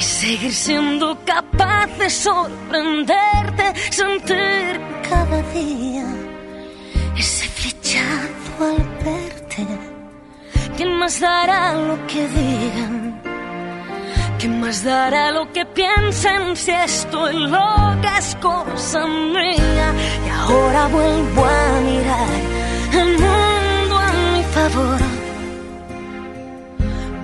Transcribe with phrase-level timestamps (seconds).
[0.00, 6.06] y seguir siendo capaz de sorprenderte, sentir cada día
[7.16, 9.66] ese flechazo al verte.
[10.76, 13.20] ¿Quién más dará lo que digan?
[14.38, 19.88] ¿Quién más dará lo que piensen si estoy loca es cosa mía?
[20.26, 22.30] Y ahora vuelvo a mirar
[23.02, 25.09] el mundo a mi favor.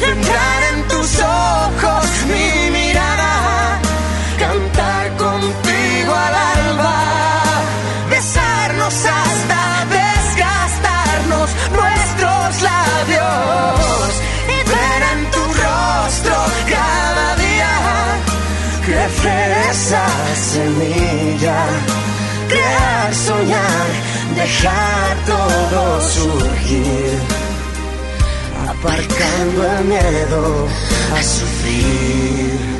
[0.00, 3.80] Sembrar en tus ojos mi mirada,
[4.38, 6.98] cantar contigo al alba,
[8.10, 9.60] besarnos hasta
[9.98, 14.10] desgastarnos nuestros labios
[14.54, 16.36] y ver en tu rostro
[16.68, 17.72] cada día
[18.84, 20.06] crecer esa
[20.52, 21.58] semilla,
[22.48, 23.86] crear, soñar,
[24.36, 27.35] dejar todo surgir
[28.78, 29.62] aparcando
[31.14, 32.76] a sufrir.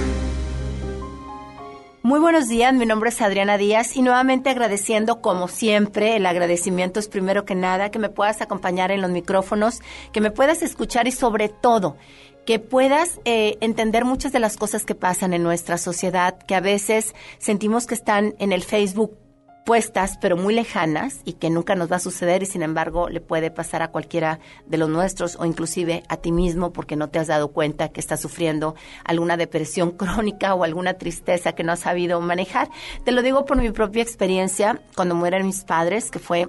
[2.02, 7.00] Muy buenos días, mi nombre es Adriana Díaz y nuevamente agradeciendo como siempre, el agradecimiento
[7.00, 9.81] es primero que nada que me puedas acompañar en los micrófonos,
[10.12, 11.96] que me puedas escuchar y sobre todo
[12.44, 16.60] que puedas eh, entender muchas de las cosas que pasan en nuestra sociedad, que a
[16.60, 19.19] veces sentimos que están en el Facebook
[19.66, 23.20] puestas, pero muy lejanas y que nunca nos va a suceder y sin embargo le
[23.20, 27.18] puede pasar a cualquiera de los nuestros o inclusive a ti mismo porque no te
[27.18, 31.80] has dado cuenta que estás sufriendo alguna depresión crónica o alguna tristeza que no has
[31.80, 32.70] sabido manejar.
[33.04, 36.48] Te lo digo por mi propia experiencia cuando mueren mis padres, que fue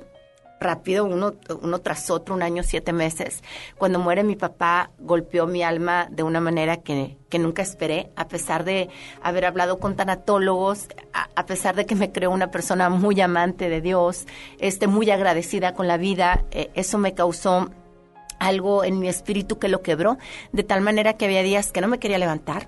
[0.59, 3.43] rápido, uno, uno tras otro, un año, siete meses.
[3.77, 8.27] Cuando muere mi papá, golpeó mi alma de una manera que, que nunca esperé, a
[8.27, 8.89] pesar de
[9.21, 13.81] haber hablado con tanatólogos, a, pesar de que me creó una persona muy amante de
[13.81, 14.25] Dios,
[14.59, 17.69] este, muy agradecida con la vida, eh, eso me causó
[18.39, 20.17] algo en mi espíritu que lo quebró,
[20.51, 22.67] de tal manera que había días que no me quería levantar.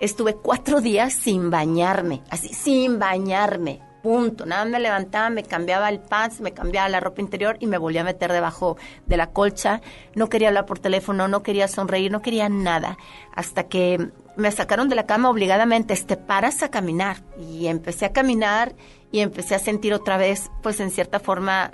[0.00, 4.44] Estuve cuatro días sin bañarme, así, sin bañarme punto.
[4.44, 8.02] Nada me levantaba, me cambiaba el pants, me cambiaba la ropa interior y me volvía
[8.02, 9.80] a meter debajo de la colcha.
[10.14, 12.98] No quería hablar por teléfono, no quería sonreír, no quería nada.
[13.34, 17.22] Hasta que me sacaron de la cama obligadamente, te paras a caminar.
[17.40, 18.74] Y empecé a caminar
[19.10, 21.72] y empecé a sentir otra vez, pues en cierta forma,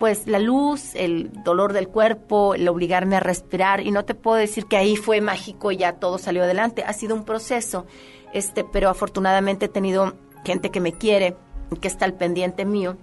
[0.00, 3.82] pues la luz, el dolor del cuerpo, el obligarme a respirar.
[3.82, 6.82] Y no te puedo decir que ahí fue mágico y ya todo salió adelante.
[6.84, 7.86] Ha sido un proceso,
[8.32, 11.36] este, pero afortunadamente he tenido gente que me quiere,
[11.80, 12.96] que está al pendiente mío.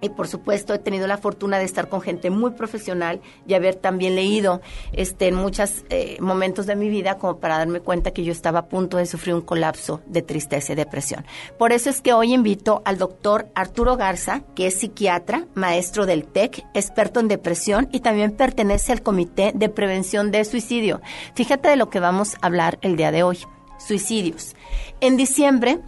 [0.00, 3.74] Y por supuesto he tenido la fortuna de estar con gente muy profesional y haber
[3.74, 4.60] también leído
[4.92, 8.60] este, en muchos eh, momentos de mi vida como para darme cuenta que yo estaba
[8.60, 11.26] a punto de sufrir un colapso de tristeza y depresión.
[11.58, 16.24] Por eso es que hoy invito al doctor Arturo Garza, que es psiquiatra, maestro del
[16.24, 21.02] TEC, experto en depresión y también pertenece al Comité de Prevención de Suicidio.
[21.34, 23.38] Fíjate de lo que vamos a hablar el día de hoy.
[23.78, 24.56] Suicidios.
[25.00, 25.80] En diciembre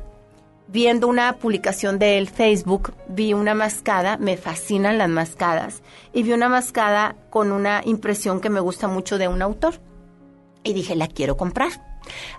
[0.68, 5.82] viendo una publicación del Facebook, vi una mascada, me fascinan las mascadas,
[6.12, 9.74] y vi una mascada con una impresión que me gusta mucho de un autor.
[10.64, 11.70] Y dije, la quiero comprar.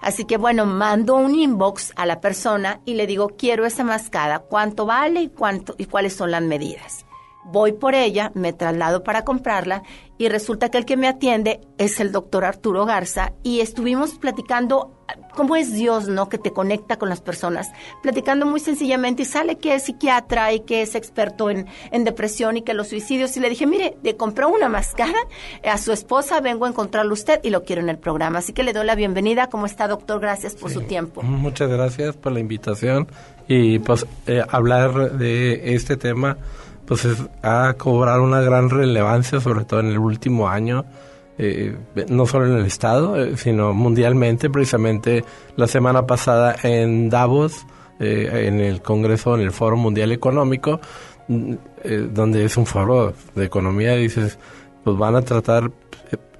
[0.02, 4.40] Así que bueno, mando un inbox a la persona y le digo, quiero esa mascada,
[4.40, 7.06] cuánto vale y cuánto y cuáles son las medidas.
[7.46, 9.84] Voy por ella, me traslado para comprarla
[10.18, 14.92] y resulta que el que me atiende es el doctor Arturo Garza y estuvimos platicando
[15.36, 16.30] cómo es Dios, ¿no?
[16.30, 20.62] Que te conecta con las personas, platicando muy sencillamente y sale que es psiquiatra y
[20.62, 24.16] que es experto en, en depresión y que los suicidios y le dije, mire, le
[24.16, 25.18] compró una máscara
[25.64, 28.64] a su esposa, vengo a encontrarlo usted y lo quiero en el programa, así que
[28.64, 30.20] le doy la bienvenida, ¿cómo está doctor?
[30.20, 31.22] Gracias por su tiempo.
[31.22, 33.08] Muchas gracias por la invitación
[33.48, 36.38] y pues eh, hablar de este tema
[36.86, 37.08] pues
[37.42, 40.86] ha cobrado una gran relevancia, sobre todo en el último año,
[41.38, 41.76] eh,
[42.10, 44.50] no solo en el Estado, eh, sino mundialmente.
[44.50, 45.24] Precisamente
[45.56, 47.66] la semana pasada en Davos,
[48.00, 50.80] eh, en el Congreso, en el Foro Mundial Económico,
[51.28, 51.54] mm,
[52.12, 54.38] donde es un foro de economía, dices,
[54.84, 55.70] pues van a tratar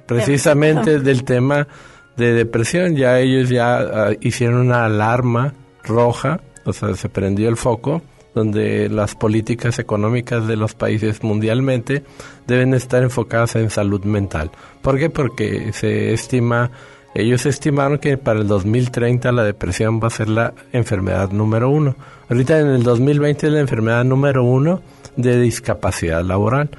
[0.06, 1.68] precisamente del tema
[2.16, 2.96] de depresión.
[2.96, 5.54] Ya ellos ya ah, hicieron una alarma
[5.84, 8.02] roja, o sea, se prendió el foco
[8.34, 12.04] donde las políticas económicas de los países mundialmente
[12.48, 14.52] deben estar enfocadas en salud mental.
[14.82, 15.10] ¿Por qué?
[15.10, 16.72] Porque se estima,
[17.14, 21.96] ellos estimaron que para el 2030 la depresión va a ser la enfermedad número uno.
[22.30, 24.82] Ahorita en el 2020 es la enfermedad número uno
[25.16, 26.70] de discapacidad laboral,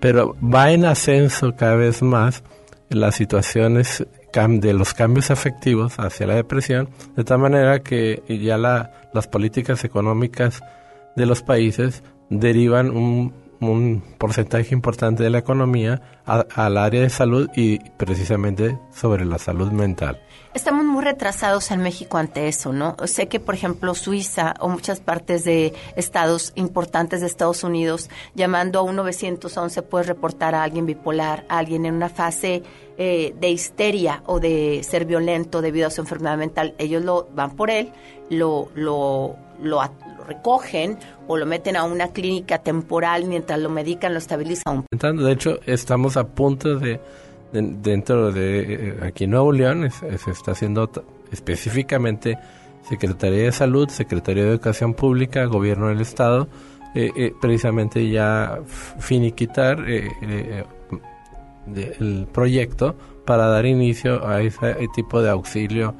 [0.00, 2.42] pero va en ascenso cada vez más
[2.88, 9.08] las situaciones de los cambios afectivos hacia la depresión, de tal manera que ya la,
[9.12, 10.60] las políticas económicas
[11.16, 13.34] de los países derivan un,
[14.16, 20.18] porcentaje importante de la economía al área de salud y precisamente sobre la salud mental.
[20.54, 22.96] Estamos muy retrasados en México ante eso, ¿no?
[23.04, 28.80] Sé que, por ejemplo, Suiza o muchas partes de estados importantes de Estados Unidos, llamando
[28.80, 32.62] a un 911 puedes reportar a alguien bipolar, a alguien en una fase
[32.98, 36.74] eh, de histeria o de ser violento debido a su enfermedad mental.
[36.78, 37.92] Ellos lo van por él,
[38.28, 39.80] lo, lo, lo,
[40.30, 44.84] recogen o lo meten a una clínica temporal mientras lo medican, lo estabilizan.
[44.90, 47.00] De hecho, estamos a punto de,
[47.52, 50.90] dentro de eh, aquí en Nuevo León, se está haciendo
[51.32, 52.38] específicamente
[52.88, 56.48] Secretaría de Salud, Secretaría de Educación Pública, Gobierno del Estado,
[56.94, 58.60] eh, eh, precisamente ya
[58.98, 60.66] finiquitar el
[62.32, 65.94] proyecto para dar inicio a ese tipo de auxilio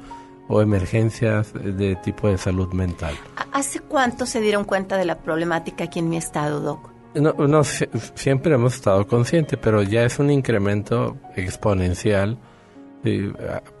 [0.51, 3.15] o emergencias de tipo de salud mental.
[3.53, 6.91] ¿Hace cuánto se dieron cuenta de la problemática aquí en mi estado, Doc?
[7.15, 12.37] No, no siempre hemos estado conscientes, pero ya es un incremento exponencial.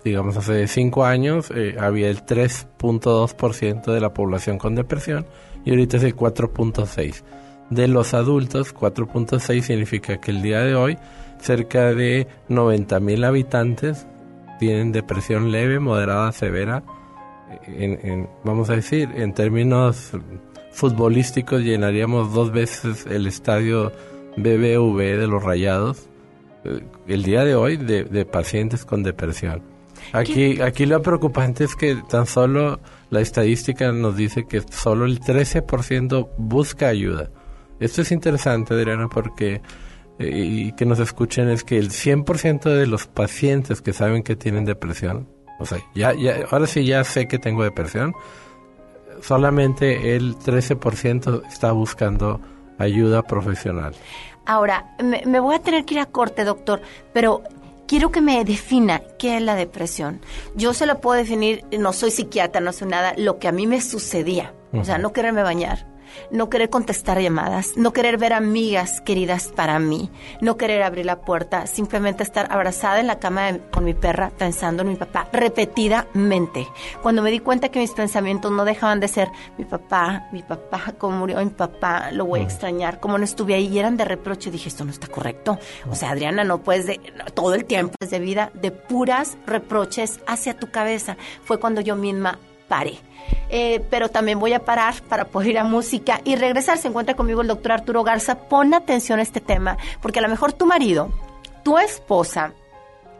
[0.03, 5.25] digamos, hace cinco años eh, había el 3.2% de la población con depresión
[5.65, 7.23] y ahorita es el 4.6%.
[7.69, 10.97] De los adultos, 4.6 significa que el día de hoy
[11.39, 14.07] cerca de 90 mil habitantes
[14.61, 16.83] tienen depresión leve, moderada, severa.
[17.65, 20.11] En, vamos a decir, en términos
[20.71, 23.91] futbolísticos llenaríamos dos veces el estadio
[24.37, 26.07] BBV de los Rayados
[26.63, 29.63] eh, el día de hoy de, pacientes con depresión.
[30.13, 35.19] Aquí, aquí lo preocupante es que tan solo la estadística nos dice que solo el
[35.21, 37.31] 13% busca ayuda.
[37.79, 39.59] Esto es interesante, Adriana, porque
[40.29, 44.65] y que nos escuchen es que el 100% de los pacientes que saben que tienen
[44.65, 45.27] depresión,
[45.59, 48.13] o sea, ya, ya, ahora sí ya sé que tengo depresión,
[49.21, 52.41] solamente el 13% está buscando
[52.77, 53.93] ayuda profesional.
[54.45, 56.81] Ahora, me, me, voy a tener que ir a corte, doctor,
[57.13, 57.43] pero
[57.87, 60.21] quiero que me defina qué es la depresión.
[60.55, 63.67] Yo se lo puedo definir, no soy psiquiatra, no soy nada, lo que a mí
[63.67, 64.53] me sucedía.
[64.73, 65.85] O sea, no quererme bañar,
[66.31, 70.09] no querer contestar llamadas, no querer ver amigas queridas para mí,
[70.41, 74.83] no querer abrir la puerta, simplemente estar abrazada en la cama con mi perra pensando
[74.83, 76.67] en mi papá repetidamente.
[77.01, 80.93] Cuando me di cuenta que mis pensamientos no dejaban de ser mi papá, mi papá,
[80.97, 84.05] cómo murió mi papá, lo voy a extrañar, cómo no estuve ahí y eran de
[84.05, 85.59] reproche, dije, esto no está correcto.
[85.89, 86.99] O sea, Adriana, no puedes de,
[87.33, 91.17] todo el tiempo de vida de puras reproches hacia tu cabeza.
[91.43, 92.39] Fue cuando yo misma
[92.71, 92.95] paré
[93.53, 96.77] eh, pero también voy a parar para poder ir a música y regresar.
[96.77, 98.35] Se encuentra conmigo el doctor Arturo Garza.
[98.47, 101.11] Pon atención a este tema, porque a lo mejor tu marido,
[101.63, 102.53] tu esposa,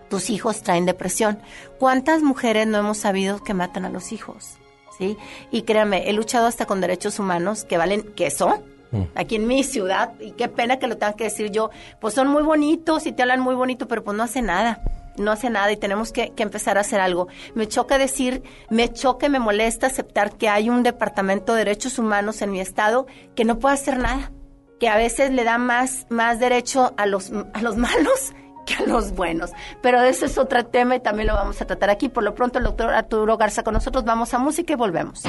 [0.09, 1.39] tus hijos traen depresión.
[1.79, 4.57] ¿Cuántas mujeres no hemos sabido que matan a los hijos?
[4.97, 5.17] ¿Sí?
[5.51, 9.03] Y créanme, he luchado hasta con derechos humanos que valen queso, mm.
[9.15, 12.27] aquí en mi ciudad, y qué pena que lo tenga que decir yo, pues son
[12.27, 14.81] muy bonitos y te hablan muy bonito, pero pues no hacen nada
[15.17, 17.27] no hace nada y tenemos que, empezar a hacer algo.
[17.55, 22.41] Me choca decir, me choca, me molesta aceptar que hay un departamento de derechos humanos
[22.41, 24.31] en mi estado que no puede hacer nada,
[24.79, 28.33] que a veces le da más, más derecho a los, a los malos
[28.65, 29.51] que a los buenos.
[29.81, 32.09] Pero ese es otro tema y también lo vamos a tratar aquí.
[32.09, 34.03] Por lo pronto, el doctor Arturo Garza con nosotros.
[34.03, 35.23] Vamos a música y volvemos.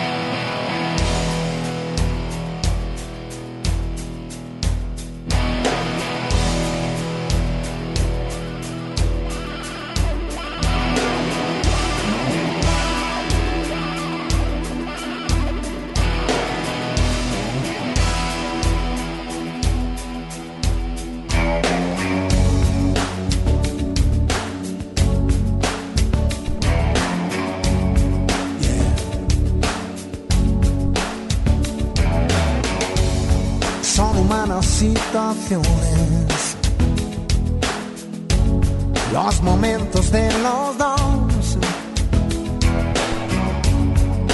[40.42, 41.56] Los dos,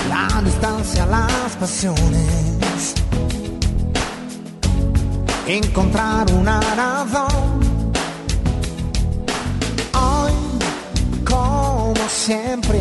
[0.08, 2.94] la distancia, las pasiones,
[5.46, 7.60] encontrar una razón.
[9.92, 10.32] Hoy,
[11.24, 12.80] como siempre,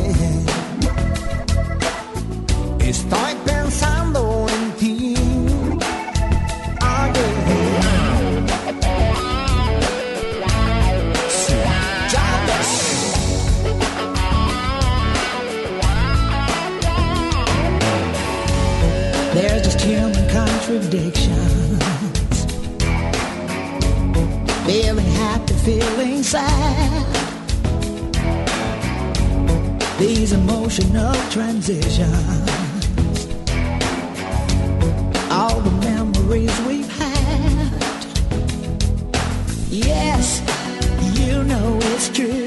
[20.68, 21.80] contradictions.
[24.66, 27.06] Feeling happy, feeling sad.
[29.98, 32.50] These emotional transitions.
[35.32, 38.06] All the memories we've had.
[39.70, 40.42] Yes,
[41.18, 42.47] you know it's true.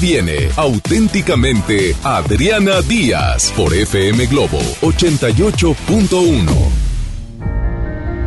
[0.00, 6.46] Viene auténticamente Adriana Díaz por FM Globo 88.1.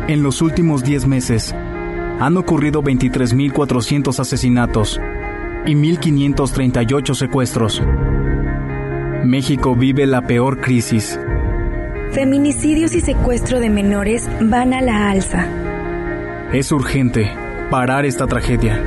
[0.09, 1.55] En los últimos 10 meses
[2.19, 4.99] han ocurrido 23.400 asesinatos
[5.65, 7.81] y 1.538 secuestros.
[9.23, 11.17] México vive la peor crisis.
[12.11, 15.47] Feminicidios y secuestro de menores van a la alza.
[16.51, 17.31] Es urgente
[17.69, 18.83] parar esta tragedia.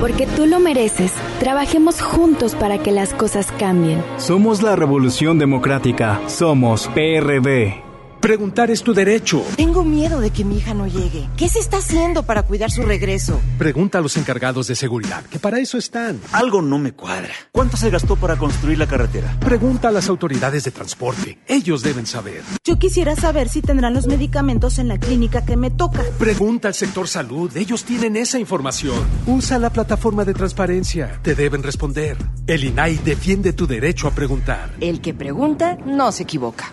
[0.00, 1.12] Porque tú lo mereces.
[1.38, 4.02] Trabajemos juntos para que las cosas cambien.
[4.16, 6.20] Somos la Revolución Democrática.
[6.26, 7.90] Somos PRD.
[8.20, 9.42] Preguntar es tu derecho.
[9.56, 11.26] Tengo miedo de que mi hija no llegue.
[11.38, 13.40] ¿Qué se está haciendo para cuidar su regreso?
[13.56, 16.20] Pregunta a los encargados de seguridad, que para eso están.
[16.32, 17.32] Algo no me cuadra.
[17.50, 19.38] ¿Cuánto se gastó para construir la carretera?
[19.40, 21.38] Pregunta a las autoridades de transporte.
[21.46, 22.42] Ellos deben saber.
[22.80, 26.02] Quisiera saber si tendrán los medicamentos en la clínica que me toca.
[26.18, 27.54] Pregunta al sector salud.
[27.54, 29.04] Ellos tienen esa información.
[29.26, 31.20] Usa la plataforma de transparencia.
[31.20, 32.16] Te deben responder.
[32.46, 34.70] El INAI defiende tu derecho a preguntar.
[34.80, 36.72] El que pregunta no se equivoca.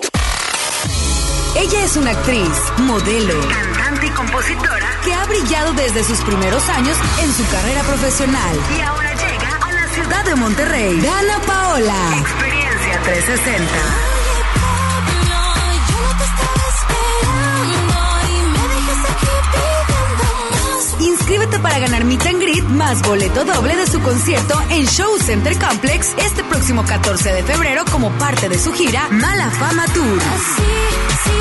[1.55, 6.97] Ella es una actriz, modelo, cantante y compositora que ha brillado desde sus primeros años
[7.21, 8.57] en su carrera profesional.
[8.77, 11.01] Y ahora llega a la ciudad de Monterrey.
[11.01, 12.17] Dana Paola.
[12.17, 14.10] Experiencia 360.
[21.31, 25.57] Inscríbete para ganar Meet and Greet más boleto doble de su concierto en Show Center
[25.57, 30.19] Complex este próximo 14 de febrero como parte de su gira Mala Fama Tour.
[30.19, 30.61] Así,
[31.23, 31.31] sí,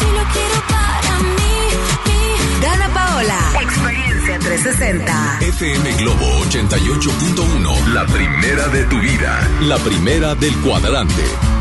[0.00, 2.60] sí lo quiero para mí.
[2.60, 3.38] Dana Paola.
[3.60, 5.38] Experiencia 360.
[5.42, 7.86] FM Globo 88.1.
[7.94, 9.48] La primera de tu vida.
[9.60, 11.57] La primera del cuadrante.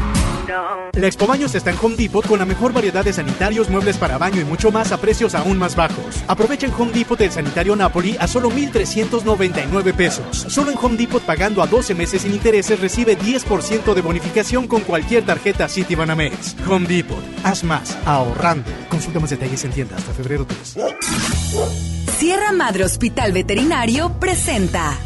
[0.94, 4.18] La Expo Baños está en Home Depot con la mejor variedad de sanitarios, muebles para
[4.18, 6.24] baño y mucho más a precios aún más bajos.
[6.28, 10.38] Aprovecha en Home Depot el sanitario Napoli a solo 1,399 pesos.
[10.50, 14.82] Solo en Home Depot pagando a 12 meses sin intereses recibe 10% de bonificación con
[14.82, 16.56] cualquier tarjeta Citibanamex.
[16.68, 18.70] Home Depot, haz más, ahorrando.
[18.90, 20.78] Consulta más detalles en tienda hasta febrero 3.
[22.18, 24.98] Sierra Madre Hospital Veterinario presenta.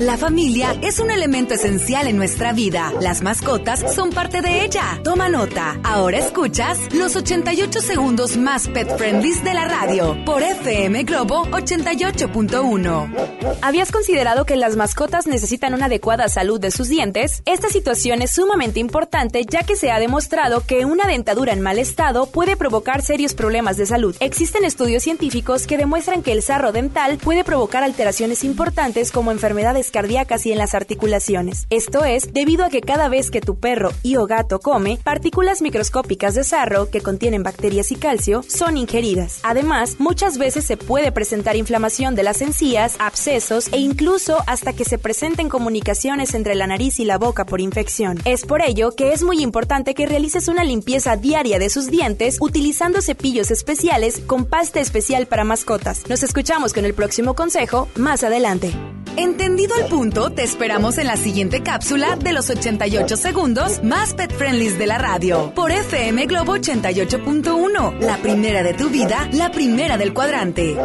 [0.00, 2.92] La familia es un elemento esencial en nuestra vida.
[3.00, 5.00] Las mascotas son parte de ella.
[5.04, 5.78] Toma nota.
[5.84, 13.58] Ahora escuchas los 88 segundos más pet friendly de la radio por FM Globo 88.1.
[13.62, 17.42] ¿Habías considerado que las mascotas necesitan una adecuada salud de sus dientes?
[17.46, 21.78] Esta situación es sumamente importante ya que se ha demostrado que una dentadura en mal
[21.78, 24.16] estado puede provocar serios problemas de salud.
[24.18, 29.83] Existen estudios científicos que demuestran que el sarro dental puede provocar alteraciones importantes como enfermedades
[29.90, 31.66] cardíacas y en las articulaciones.
[31.70, 35.62] Esto es debido a que cada vez que tu perro y o gato come, partículas
[35.62, 39.40] microscópicas de sarro que contienen bacterias y calcio son ingeridas.
[39.42, 44.84] Además, muchas veces se puede presentar inflamación de las encías, abscesos e incluso hasta que
[44.84, 48.18] se presenten comunicaciones entre la nariz y la boca por infección.
[48.24, 52.38] Es por ello que es muy importante que realices una limpieza diaria de sus dientes
[52.40, 56.02] utilizando cepillos especiales con pasta especial para mascotas.
[56.08, 58.72] Nos escuchamos con el próximo consejo más adelante.
[59.16, 64.32] Entendido el punto, te esperamos en la siguiente cápsula de los 88 segundos más pet
[64.32, 69.96] friendlies de la radio por FM Globo 88.1, la primera de tu vida, la primera
[69.96, 70.76] del cuadrante.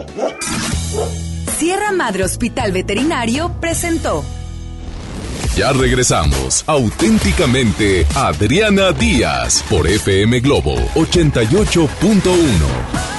[1.57, 4.23] Sierra Madre Hospital Veterinario presentó.
[5.55, 13.18] Ya regresamos, auténticamente Adriana Díaz por FM Globo 88.1.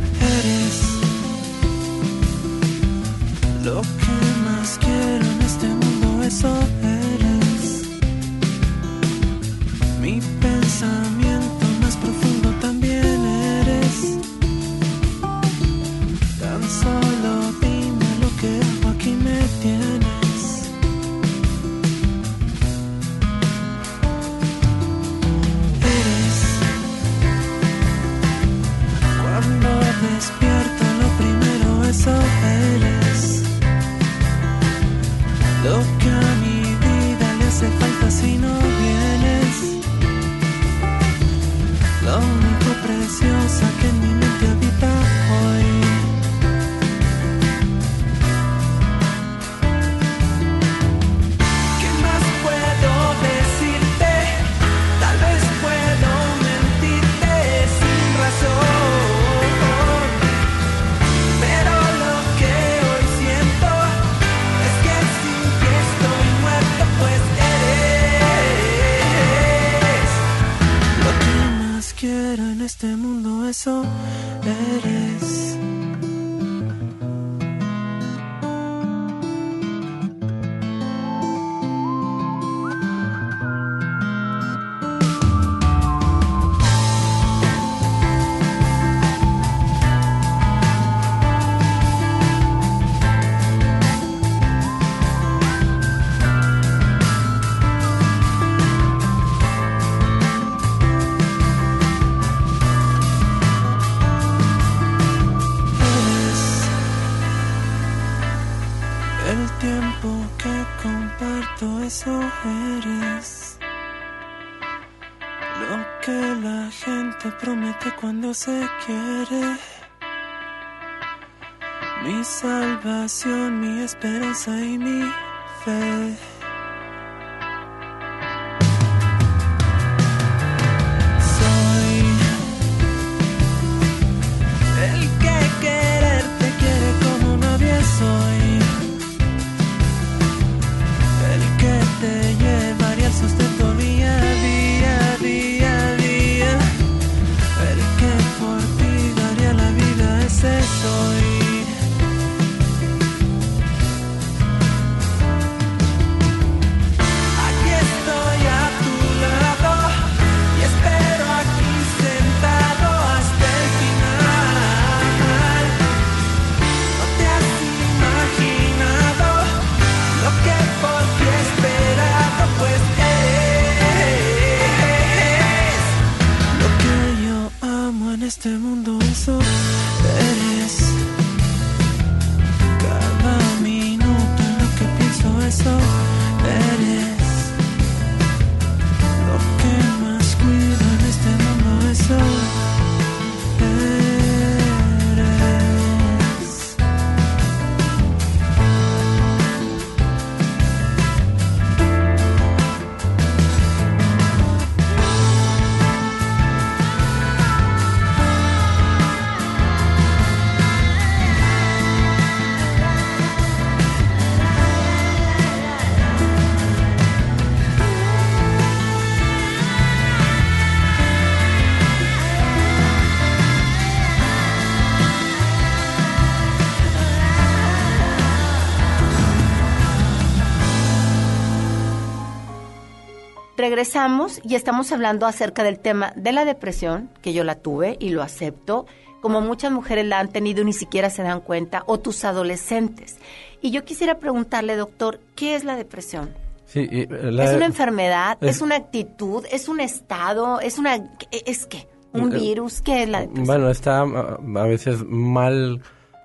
[233.85, 238.09] Regresamos y estamos hablando acerca del tema de la depresión, que yo la tuve y
[238.09, 238.85] lo acepto,
[239.21, 243.17] como muchas mujeres la han tenido y ni siquiera se dan cuenta, o tus adolescentes.
[243.59, 246.29] Y yo quisiera preguntarle, doctor, ¿qué es la depresión?
[246.67, 248.37] Sí, y, eh, la- ¿Es una enfermedad?
[248.41, 249.45] ¿Es, es- una actitud?
[249.51, 250.59] ¿Es un estado?
[250.61, 250.97] ¿Es una
[251.31, 251.87] es qué?
[252.13, 252.81] ¿Un Eh, virus?
[252.81, 253.47] ¿Qué es la depresión?
[253.47, 255.81] Bueno, está ah, a veces mal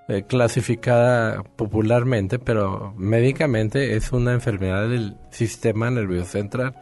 [0.09, 6.75] eh, clasificada popularmente, pero médicamente es una enfermedad del sistema nervioso central.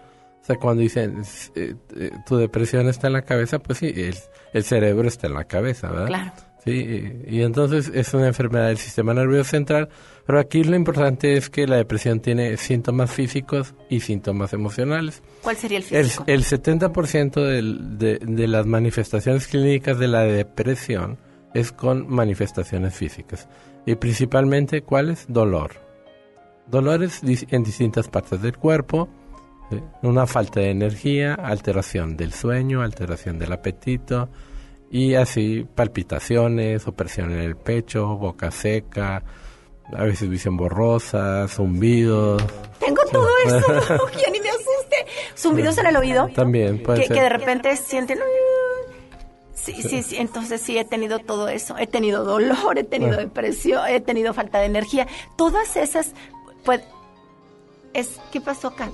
[0.44, 1.22] O sea, cuando dicen
[1.54, 4.14] eh, eh, tu depresión está en la cabeza, pues sí, el,
[4.52, 6.07] el cerebro está en la cabeza, ¿verdad?
[6.07, 6.33] Claro.
[6.62, 6.70] Sí,
[7.26, 9.88] y, y entonces es una enfermedad del sistema nervioso central,
[10.26, 15.22] pero aquí lo importante es que la depresión tiene síntomas físicos y síntomas emocionales.
[15.42, 16.24] ¿Cuál sería el El, físico?
[16.26, 21.18] el 70% del- de, de las manifestaciones clínicas de la depresión
[21.54, 23.48] es con manifestaciones físicas.
[23.87, 25.24] Y principalmente, ¿cuáles?
[25.28, 25.72] Dolor.
[26.66, 29.09] Dolores en distintas partes del cuerpo,
[29.70, 29.81] ¿sí?
[30.03, 34.29] Una falta de energía, alteración del sueño, alteración del apetito
[34.90, 39.22] y así palpitaciones, opresión en el pecho, boca seca,
[39.92, 42.42] a veces visión borrosa, zumbidos.
[42.79, 45.07] Tengo todo eso, ya ni me asuste.
[45.37, 46.29] Zumbidos en el oído.
[46.35, 47.16] También puede que, ser.
[47.16, 48.18] que de repente sienten...
[49.53, 51.77] Sí, sí, sí, entonces sí he tenido todo eso.
[51.79, 55.07] He tenido dolor, he tenido depresión, he tenido falta de energía.
[55.37, 56.12] Todas esas,
[56.64, 56.83] pues,
[57.94, 58.90] es, ¿qué pasó acá?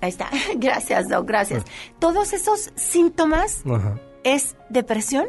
[0.00, 0.28] Ahí está.
[0.56, 1.64] Gracias, Doc, gracias.
[1.98, 3.98] Todos esos síntomas Ajá.
[4.24, 5.26] es depresión.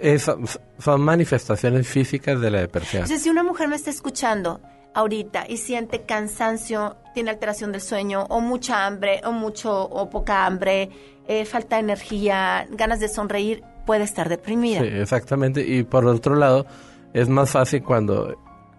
[0.00, 0.30] Es-
[0.78, 3.02] son manifestaciones físicas de la depresión.
[3.02, 4.60] Entonces, si una mujer me está escuchando
[4.92, 10.44] ahorita y siente cansancio, tiene alteración del sueño, o mucha hambre, o mucho o poca
[10.46, 10.90] hambre,
[11.26, 14.80] eh, falta de energía, ganas de sonreír, puede estar deprimida.
[14.80, 15.66] Sí, exactamente.
[15.66, 16.66] Y por otro lado,
[17.12, 18.36] es más fácil cuando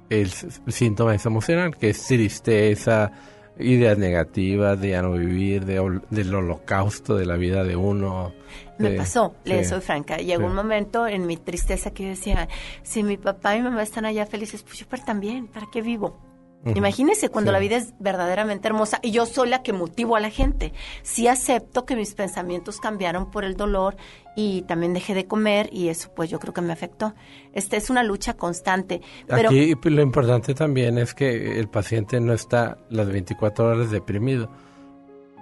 [0.10, 3.12] el síntoma es emocional, que es tristeza,
[3.60, 8.34] ideas negativas de ya no vivir, de del holocausto de la vida de uno.
[8.78, 9.70] Me de- pasó, le sí.
[9.70, 10.18] soy franca.
[10.18, 10.48] Llegó Sí.
[10.48, 12.50] un momento en mi tristeza que decía,
[12.84, 15.82] si mi papá y mi mamá están allá felices, pues yo para también, ¿para qué
[15.82, 16.20] vivo?
[16.66, 16.78] Ujú.
[16.78, 17.54] Imagínese cuando Sí.
[17.54, 20.74] la vida es verdaderamente hermosa y yo soy la que motivo a la gente.
[21.04, 23.96] Sí acepto que mis pensamientos cambiaron por el dolor
[24.36, 27.14] y también dejé de comer y eso pues yo creo que me afectó.
[27.54, 29.02] Esta es una lucha constante.
[29.28, 33.92] Pero Aquí pues, lo importante también es que el paciente no está las 24 horas
[33.92, 34.50] deprimido.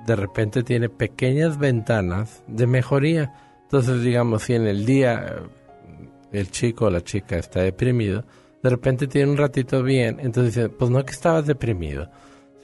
[0.06, 3.34] De repente tiene pequeñas ventanas de mejoría.
[3.64, 8.26] Entonces, digamos, si en el día eh, el chico o la chica está deprimido,
[8.63, 12.10] de repente tiene un ratito bien, entonces dice, pues no que estabas deprimido.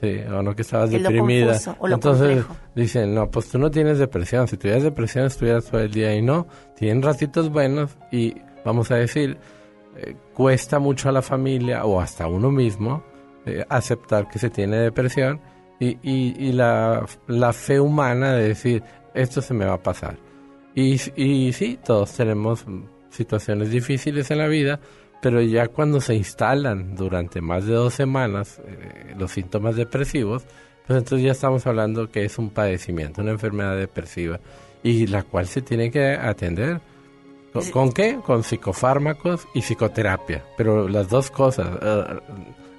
[0.00, 1.48] Sí, o no que estabas Es deprimida.
[1.52, 4.48] confuso o Entonces dicen, no, pues tú no tienes depresión.
[4.48, 6.46] Si tuvieras depresión estuvieras todo el día y no.
[6.74, 8.34] Tienen ratitos buenos y
[8.64, 9.36] vamos a decir,
[9.98, 13.04] eh, cuesta mucho a la familia o hasta a uno mismo
[13.44, 15.38] eh, aceptar que se tiene depresión
[15.78, 18.82] y, y, y la, la fe humana de decir,
[19.12, 20.16] esto se me va a pasar.
[20.74, 22.64] Y, y sí, todos tenemos
[23.10, 24.80] situaciones difíciles en la vida,
[25.20, 30.44] pero ya cuando se instalan durante más de dos semanas eh, los síntomas depresivos,
[30.86, 34.40] pues entonces ya estamos hablando que es un padecimiento, una enfermedad depresiva,
[34.82, 36.80] y la cual se tiene que atender.
[37.52, 38.18] ¿Con, con qué?
[38.24, 41.68] Con psicofármacos y psicoterapia, pero las dos cosas.
[41.82, 42.20] eh,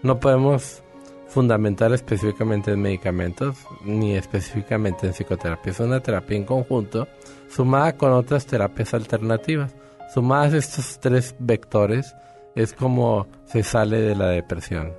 [0.04, 0.82] no podemos
[1.27, 5.71] fundamentar específicamente en medicamentos ni específicamente en psicoterapia.
[5.71, 7.08] Es una terapia en conjunto
[7.49, 9.73] sumada con otras terapias alternativas.
[10.13, 12.15] Sumadas estos tres vectores
[12.55, 14.93] es como se sale de la depresión.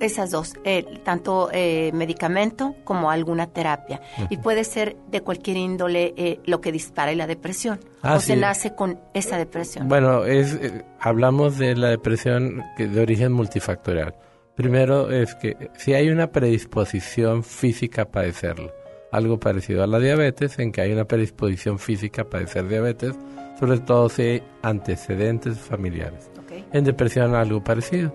[0.00, 4.00] esas dos, eh, tanto eh, medicamento como alguna terapia.
[4.30, 7.80] Y puede ser de cualquier índole eh, lo que dispara la depresión.
[8.00, 9.88] Ah, o se nace con esa depresión.
[9.88, 10.58] Bueno, es,
[10.98, 14.14] hablamos de la depresión que de origen multifactorial.
[14.54, 18.72] Primero es que si hay una predisposición física a padecerlo,
[19.12, 23.14] algo parecido a la diabetes, en que hay una predisposición física a padecer diabetes,
[23.58, 26.29] sobre todo si hay antecedentes familiares.
[26.72, 28.14] En depresión algo parecido.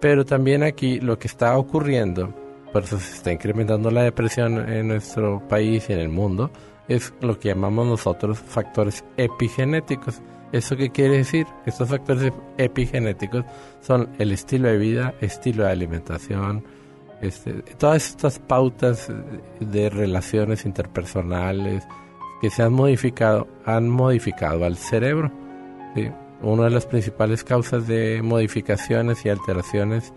[0.00, 2.34] Pero también aquí lo que está ocurriendo,
[2.72, 6.50] por eso se está incrementando la depresión en nuestro país y en el mundo,
[6.88, 10.20] es lo que llamamos nosotros factores epigenéticos.
[10.52, 11.46] ¿Eso qué quiere decir?
[11.64, 13.44] Estos factores epigenéticos
[13.80, 16.64] son el estilo de vida, estilo de alimentación,
[17.20, 19.10] este, todas estas pautas
[19.58, 21.86] de relaciones interpersonales
[22.40, 25.32] que se han modificado, han modificado al cerebro.
[25.94, 26.10] ¿sí?
[26.42, 30.12] Una de las principales causas de modificaciones y alteraciones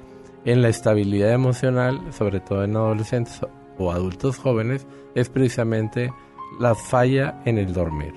[0.46, 3.42] en la estabilidad emocional, sobre todo en adolescentes
[3.78, 6.14] o adultos jóvenes, es precisamente
[6.60, 8.14] la falla en el dormir.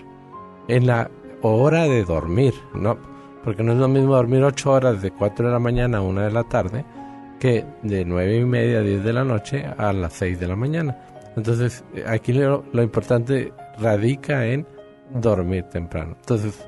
[0.68, 1.10] En la
[1.42, 2.96] hora de dormir, ¿no?
[3.44, 6.20] Porque no es lo mismo dormir ocho horas de 4 de la mañana a 1
[6.22, 6.84] de la tarde
[7.40, 10.54] que de nueve y media a 10 de la noche a las 6 de la
[10.54, 10.96] mañana.
[11.36, 14.64] Entonces, aquí lo, lo importante radica en
[15.10, 16.14] dormir temprano.
[16.20, 16.64] Entonces,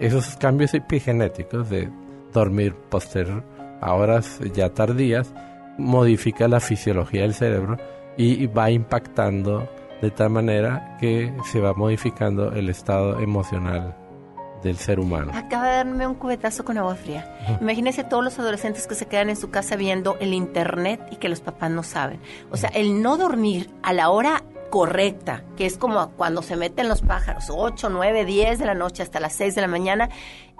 [0.00, 1.90] esos cambios epigenéticos de
[2.32, 3.42] dormir posterior
[3.80, 5.32] a horas ya tardías
[5.78, 7.76] modifica la fisiología del cerebro
[8.16, 9.68] y va impactando
[10.00, 13.94] de tal manera que se va modificando el estado emocional
[14.62, 15.32] del ser humano.
[15.34, 17.30] Acaba de darme un cubetazo con agua fría.
[17.44, 17.58] Ujú.
[17.62, 21.28] Imagínese todos los adolescentes que se quedan en su casa viendo el internet y que
[21.28, 22.20] los papás no saben.
[22.50, 26.88] O sea, el no dormir a la hora correcta, que es como cuando se meten
[26.88, 30.08] los pájaros, 8, 9, 10 de la noche hasta las 6 de la mañana,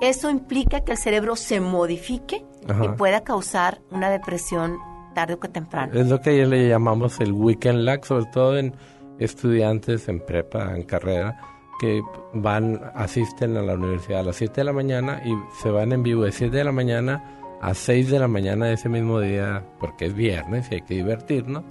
[0.01, 2.97] eso implica que el cerebro se modifique y Ajá.
[2.97, 4.79] pueda causar una depresión
[5.15, 5.93] tarde o que temprano.
[5.95, 8.75] Es lo que ayer le llamamos el weekend lag, sobre todo en
[9.19, 11.41] estudiantes en prepa, en carrera,
[11.81, 12.03] que
[12.35, 16.03] van, asisten a la universidad a las 7 de la mañana y se van en
[16.03, 17.25] vivo de 7 de la mañana
[17.61, 20.95] a 6 de la mañana de ese mismo día, porque es viernes y hay que
[20.95, 21.65] divertirnos,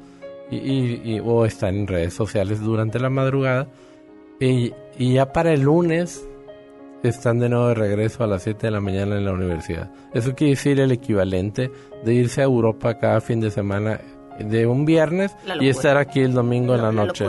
[0.52, 3.68] y, o están en redes sociales durante la madrugada.
[4.40, 6.28] Y, y ya para el lunes
[7.04, 9.92] están de nuevo de regreso a las 7 de la mañana en la universidad.
[10.14, 11.72] Eso quiere decir el equivalente
[12.04, 14.02] de irse a Europa cada fin de semana
[14.40, 17.26] de un viernes y estar aquí el domingo en la, noche.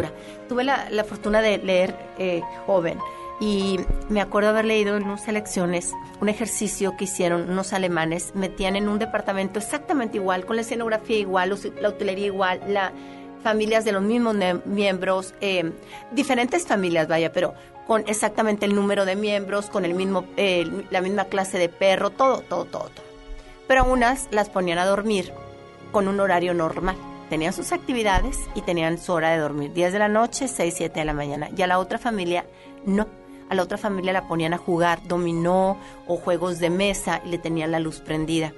[0.49, 2.99] Tuve la, fortuna de leer eh, joven
[3.41, 8.77] y me acuerdo haber leído en unas elecciones un ejercicio que hicieron unos alemanes, metían
[8.77, 12.93] en un departamento exactamente igual, con la escenografía igual, la hotelería igual, la
[13.43, 14.35] familias de los mismos
[14.65, 15.71] miembros, eh,
[16.11, 17.55] diferentes familias, vaya, pero
[17.87, 20.25] con exactamente el número de miembros, con el mismo,
[20.91, 23.07] la misma clase de perro, todo, todo, todo, todo.
[23.69, 25.33] Pero unas las ponían a dormir
[25.93, 26.97] con un horario normal.
[27.31, 29.73] Tenían sus actividades y tenían su hora de dormir.
[29.73, 31.49] 10 de la noche, 6, 7 de la mañana.
[31.57, 32.47] Y a la otra familia,
[32.85, 33.07] no.
[33.49, 37.39] A la otra familia la ponían a jugar dominó o juegos de mesa y le
[37.39, 38.53] tenían la luz prendida.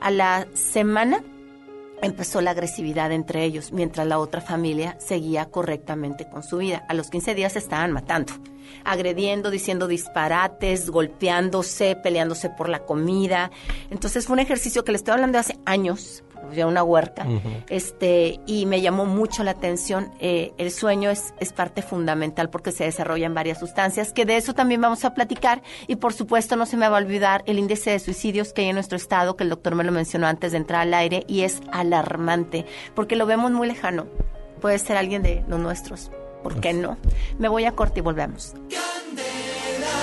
[0.00, 1.22] A la semana
[2.02, 6.84] empezó la agresividad entre ellos, mientras la otra familia seguía correctamente con su vida.
[6.88, 8.32] A los 15 días se estaban matando,
[8.84, 13.50] agrediendo, diciendo disparates, golpeándose, peleándose por la comida.
[13.90, 17.26] Entonces fue un ejercicio que le estoy hablando de hace años, ya una huerca,
[17.68, 20.12] este, y me llamó mucho la atención.
[20.20, 24.54] Eh, el sueño es, es parte fundamental porque se desarrollan varias sustancias, que de eso
[24.54, 25.62] también vamos a platicar.
[25.86, 28.68] Y por supuesto, no se me va a olvidar el índice de suicidios que hay
[28.68, 31.42] en nuestro estado, que el doctor me lo mencionó antes de entrar al aire, y
[31.42, 34.06] es alarmante, porque lo vemos muy lejano.
[34.60, 36.10] Puede ser alguien de los nuestros.
[36.42, 36.98] ¿Por qué no?
[37.38, 38.52] Me voy a corte y volvemos.
[38.52, 39.96] Candela,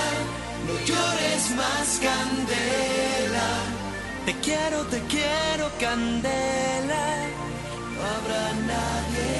[0.66, 3.71] no llores más, candela.
[4.24, 7.06] Te quiero, te quiero, candela.
[7.94, 9.32] No habrá nadie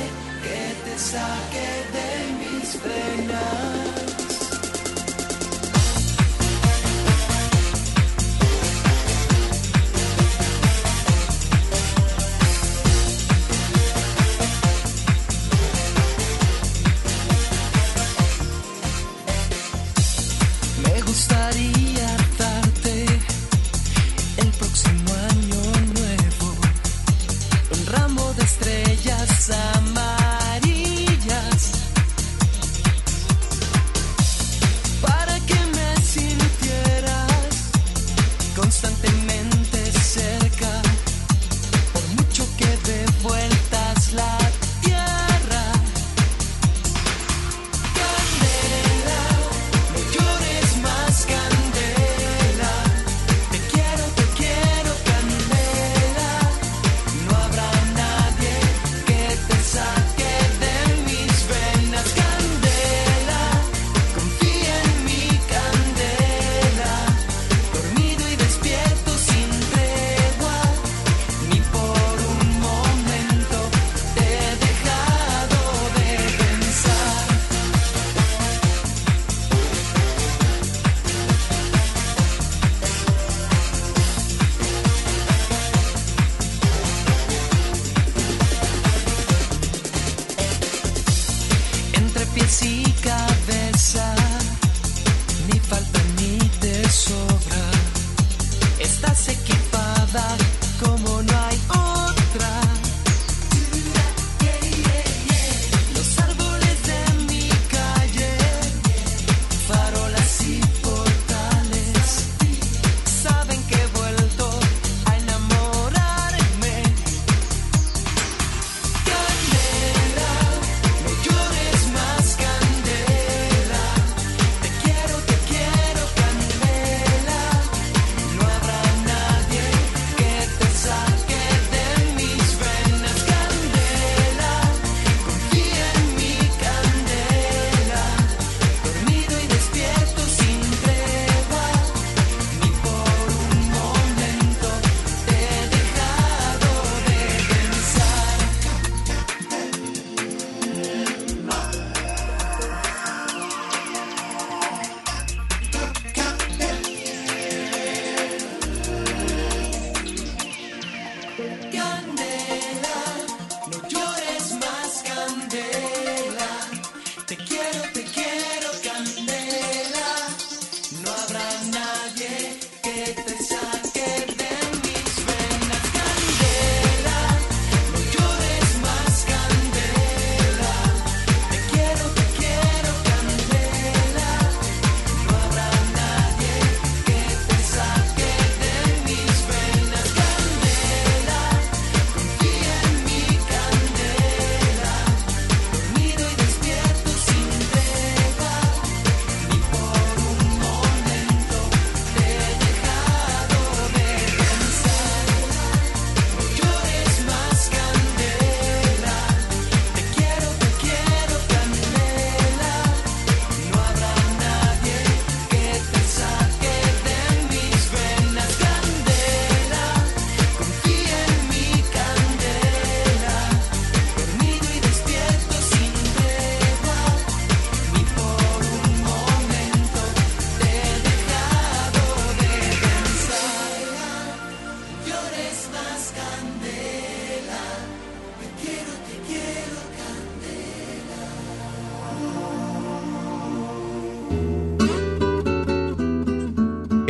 [0.43, 2.09] que te saque de
[2.41, 3.91] mis penas.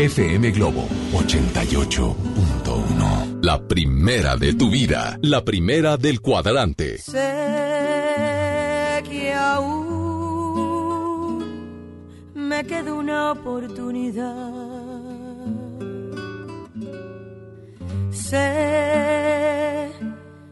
[0.02, 3.38] FM Globo 88.1.
[3.40, 5.16] La primera de tu vida.
[5.22, 6.98] La primera del cuadrante.
[6.98, 7.20] Sé
[9.08, 9.78] que aún
[12.34, 14.50] me queda una oportunidad.
[18.10, 19.92] Sé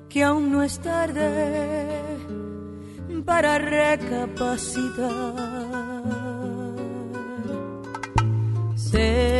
[0.09, 1.89] que aún no es tarde
[3.25, 5.35] para recapacitar.
[8.77, 9.40] Sé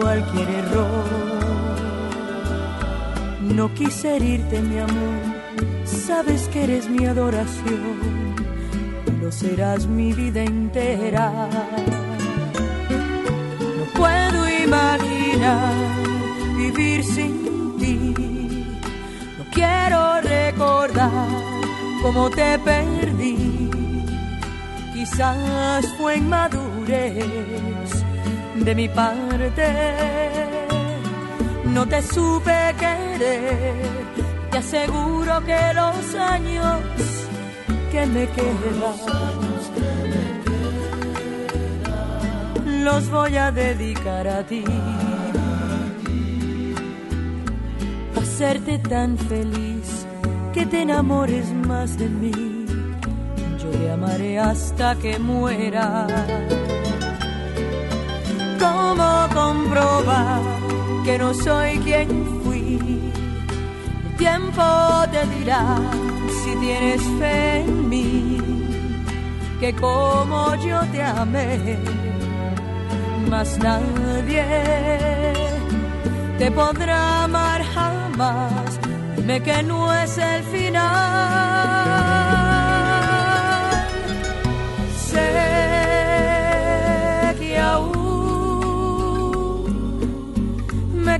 [0.00, 1.04] cualquier error.
[3.40, 5.20] No quise herirte, mi amor,
[5.84, 8.24] sabes que eres mi adoración
[9.24, 11.48] lo serás mi vida entera.
[13.78, 15.72] No puedo imaginar
[16.58, 18.14] vivir sin ti,
[19.38, 21.28] no quiero recordar
[22.02, 23.70] cómo te perdí.
[24.92, 27.73] Quizás fue inmadurez
[28.64, 29.66] de mi parte.
[31.66, 33.74] No te supe querer,
[34.50, 36.80] te aseguro que los años
[37.90, 38.94] que me quedan
[42.84, 44.64] los voy a dedicar a ti.
[48.16, 50.06] Hacerte tan feliz
[50.52, 52.66] que te enamores más de mí.
[53.60, 56.06] Yo te amaré hasta que muera
[58.64, 60.42] cómo comprobar
[61.04, 62.08] que no soy quien
[62.42, 62.78] fui.
[64.06, 64.64] El tiempo
[65.12, 65.64] te dirá
[66.38, 68.38] si tienes fe en mí,
[69.60, 71.78] que como yo te amé,
[73.30, 74.44] más nadie
[76.38, 78.80] te podrá amar jamás.
[79.16, 80.84] Dime que no es el final.
[85.08, 85.53] Sé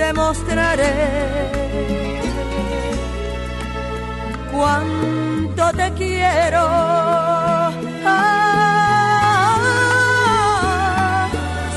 [0.00, 0.94] demostraré
[4.52, 6.62] cuánto te quiero.
[8.04, 8.38] Ah,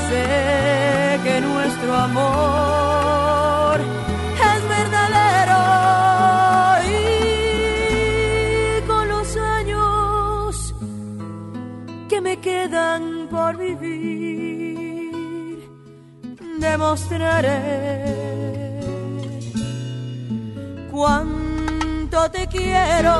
[0.08, 2.73] sé que nuestro amor
[16.94, 18.04] demostraré
[20.92, 23.12] cuánto te quiero,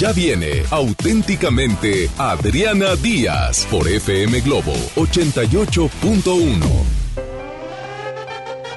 [0.00, 6.58] Ya viene auténticamente Adriana Díaz por FM Globo 88.1.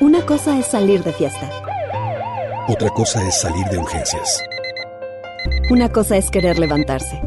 [0.01, 1.49] Una cosa es salir de fiesta.
[2.67, 4.43] Otra cosa es salir de urgencias.
[5.69, 7.21] Una cosa es querer levantarse.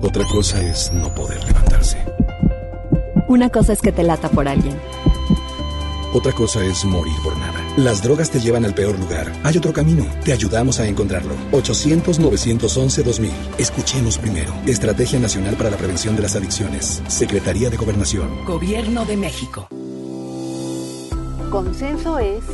[0.00, 1.98] Otra cosa es no poder levantarse.
[3.26, 4.78] Una cosa es que te lata por alguien.
[6.12, 7.33] Otra cosa es morir por.
[7.76, 9.32] Las drogas te llevan al peor lugar.
[9.42, 10.06] Hay otro camino.
[10.24, 11.34] Te ayudamos a encontrarlo.
[11.50, 13.30] 800-911-2000.
[13.58, 14.54] Escuchemos primero.
[14.64, 17.02] Estrategia Nacional para la Prevención de las Adicciones.
[17.08, 18.44] Secretaría de Gobernación.
[18.44, 19.66] Gobierno de México.
[21.50, 22.44] Consenso es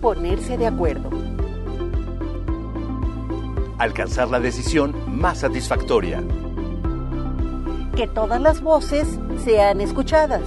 [0.00, 1.08] ponerse de acuerdo.
[3.78, 6.20] Alcanzar la decisión más satisfactoria.
[7.94, 9.06] Que todas las voces
[9.44, 10.42] sean escuchadas.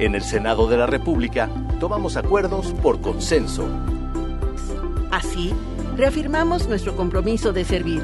[0.00, 1.48] En el Senado de la República
[1.80, 3.66] tomamos acuerdos por consenso.
[5.10, 5.52] Así,
[5.96, 8.02] reafirmamos nuestro compromiso de servir.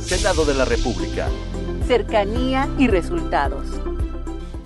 [0.00, 1.28] Senado de la República.
[1.86, 3.64] Cercanía y resultados.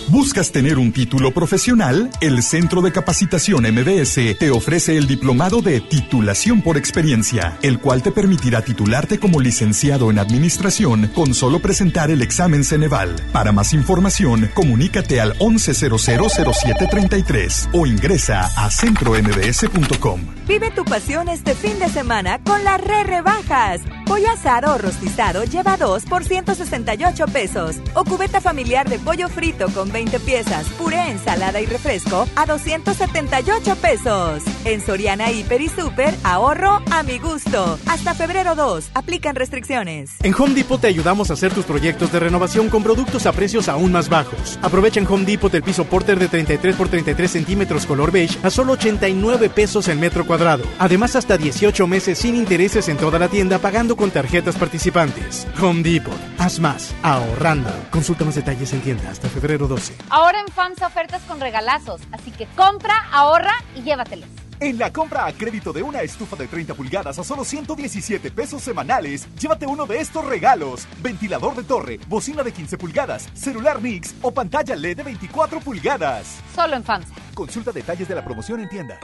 [0.08, 2.10] ¿Buscas tener un título profesional?
[2.20, 8.02] El Centro de Capacitación MBS te ofrece el diplomado de titulación por experiencia, el cual
[8.02, 13.16] te permitirá titularte como licenciado en administración con solo presentar el examen Ceneval.
[13.32, 20.34] Para más información, comunícate al 11000733 o ingresa a centrombs.com.
[20.46, 23.80] Vive tu pasión este fin de semana con las re rebajas.
[24.04, 27.76] Pollo asado o rostizado lleva 2 por 168 pesos.
[27.94, 33.76] O cubeta familiar de pollo frito con 20 piezas, puré, ensalada y refresco a 278
[33.76, 34.42] pesos.
[34.64, 37.78] En Soriana Hiper y Super, ahorro a mi gusto.
[37.86, 40.10] Hasta febrero 2, aplican restricciones.
[40.24, 43.68] En Home Depot te ayudamos a hacer tus proyectos de renovación con productos a precios
[43.68, 44.58] aún más bajos.
[44.62, 48.50] Aprovecha en Home Depot el piso Porter de 33 por 33 centímetros color beige a
[48.50, 50.64] solo 89 pesos el metro cuadrado.
[50.80, 55.46] Además, hasta 18 meses sin intereses en toda la tienda pagando con tarjetas participantes.
[55.62, 56.18] Home Depot.
[56.38, 56.92] Haz más.
[57.02, 57.70] Ahorrando.
[57.92, 59.94] Consulta más detalles en tienda hasta febrero 12.
[60.10, 62.00] Ahora en FAMSA ofertas con regalazos.
[62.12, 64.28] Así que compra, ahorra y llévatelos.
[64.60, 68.62] En la compra a crédito de una estufa de 30 pulgadas a solo 117 pesos
[68.62, 74.14] semanales, llévate uno de estos regalos: ventilador de torre, bocina de 15 pulgadas, celular Mix
[74.22, 76.38] o pantalla LED de 24 pulgadas.
[76.54, 77.12] Solo en FAMSA.
[77.34, 78.98] Consulta detalles de la promoción en tienda.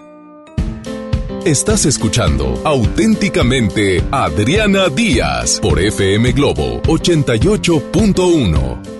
[1.44, 8.99] Estás escuchando auténticamente Adriana Díaz por FM Globo 88.1.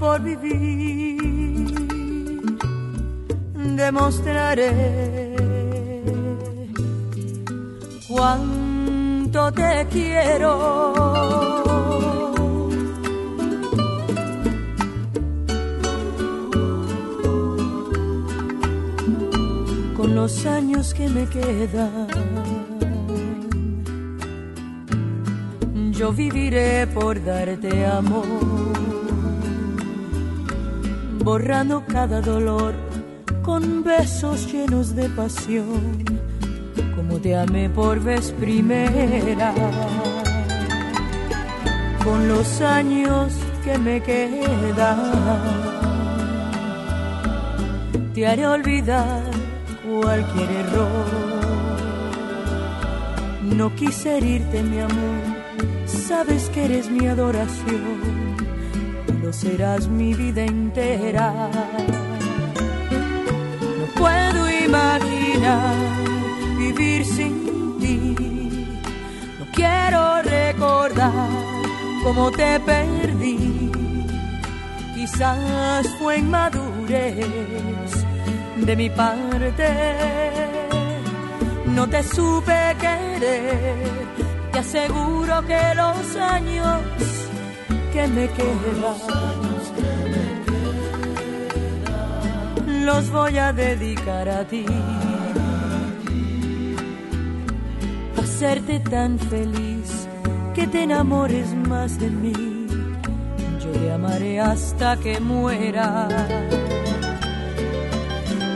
[0.00, 1.20] por vivir
[3.76, 5.36] demostraré
[8.08, 10.52] cuánto te quiero.
[19.96, 22.08] Con los años que me quedan,
[25.92, 28.49] yo viviré por darte amor,
[31.24, 32.74] borrando cada dolor
[33.42, 36.20] con besos llenos de pasión
[37.00, 39.52] como te amé por vez primera.
[42.04, 43.32] Con los años
[43.64, 44.98] que me quedan,
[48.14, 49.22] te haré olvidar
[49.88, 51.06] cualquier error.
[53.56, 55.22] No quise herirte, mi amor,
[55.86, 58.29] sabes que eres mi adoración,
[59.32, 61.32] serás mi vida entera.
[63.78, 65.74] No puedo imaginar
[66.58, 68.66] vivir sin ti.
[69.38, 71.28] No quiero recordar
[72.02, 73.70] cómo te perdí.
[74.94, 77.26] Quizás fue inmadurez
[78.56, 79.68] de mi parte.
[81.66, 84.00] No te supe querer.
[84.52, 86.80] Te aseguro que los años
[87.92, 89.30] que me quedan
[92.84, 94.64] los voy a dedicar a ti.
[98.18, 100.08] hacerte tan feliz
[100.54, 102.32] que te enamores más de mí.
[103.62, 106.08] Yo te amaré hasta que muera.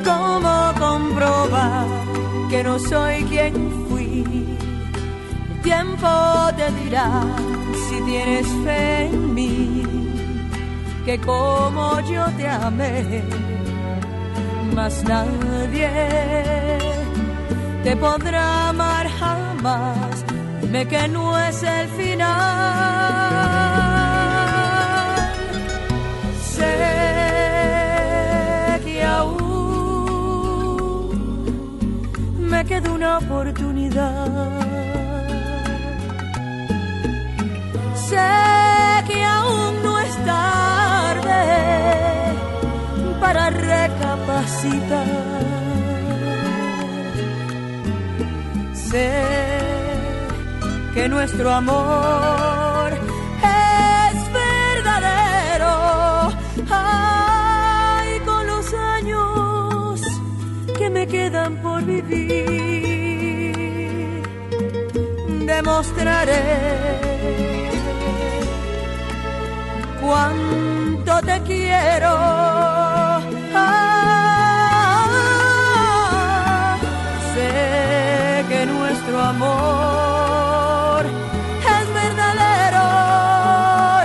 [0.04, 1.86] ¿Cómo comprobar
[2.48, 3.54] que no soy quien
[3.88, 4.24] fui?
[5.50, 6.08] El tiempo
[6.56, 7.53] te dirá
[8.14, 9.82] tienes fe en mí,
[11.04, 13.24] que como yo te amé,
[14.72, 15.90] más nadie
[17.82, 20.24] te podrá amar jamás.
[20.60, 22.34] Dime que no es el final.
[26.54, 26.76] Sé
[28.84, 29.48] que aún
[32.38, 34.63] me queda una oportunidad.
[38.14, 38.30] Sé
[39.08, 41.44] que aún no es tarde
[43.20, 45.06] para recapacitar.
[48.72, 49.10] Sé
[50.94, 52.92] que nuestro amor
[53.42, 55.74] es verdadero.
[56.70, 60.00] Ay, con los años
[60.78, 62.22] que me quedan por vivir,
[65.46, 66.94] demostraré
[70.04, 72.12] cuánto te quiero.
[73.56, 74.78] Ah,
[77.34, 81.06] sé que nuestro amor
[81.76, 82.86] es verdadero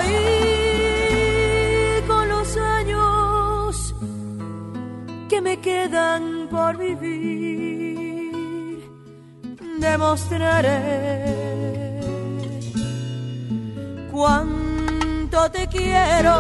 [0.08, 0.18] y
[2.08, 3.95] con los años
[5.30, 8.32] que me quedan por vivir,
[9.80, 11.39] demostraré
[15.48, 16.36] te quiero,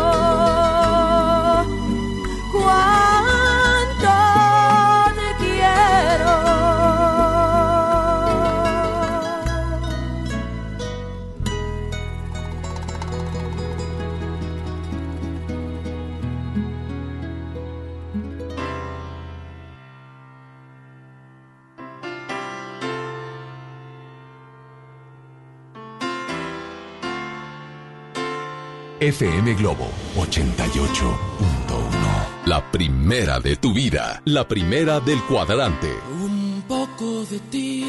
[29.09, 32.45] FM Globo 88.1.
[32.45, 34.21] La primera de tu vida.
[34.25, 35.91] La primera del cuadrante.
[36.21, 37.83] Un poco de ti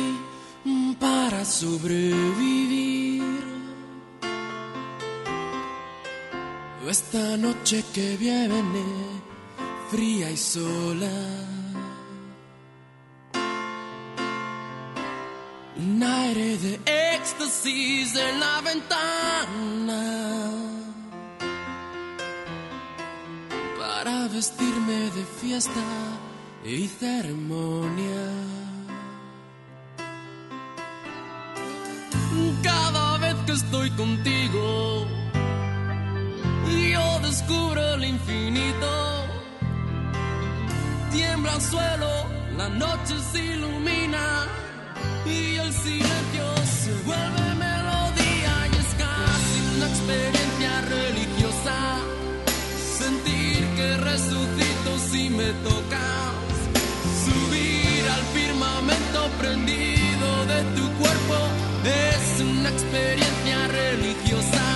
[0.99, 3.23] para sobrevivir.
[6.89, 8.63] Esta noche que viene,
[9.91, 11.13] fría y sola.
[15.77, 16.81] Un aire de
[17.15, 20.60] éxtasis en la ventana.
[24.41, 25.85] Vestirme de fiesta
[26.65, 28.25] y ceremonia.
[32.63, 35.07] Cada vez que estoy contigo,
[36.93, 38.91] yo descubro el infinito.
[41.13, 42.13] Tiembla el suelo,
[42.57, 44.27] la noche se ilumina
[45.27, 46.47] y el silencio
[46.79, 50.40] se vuelve melodía y es casi una experiencia
[55.11, 56.57] si me tocas,
[57.25, 61.37] subir al firmamento prendido de tu cuerpo
[61.85, 64.67] es una experiencia religiosa.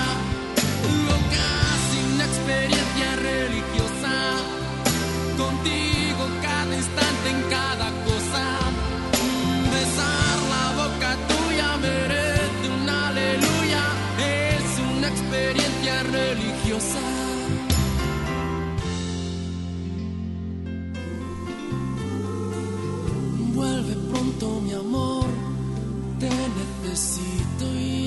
[0.91, 2.84] O casi una experiencia
[23.65, 25.25] Vuelve pronto mi amor,
[26.21, 26.29] te
[26.83, 27.65] necesito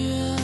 [0.07, 0.35] ya.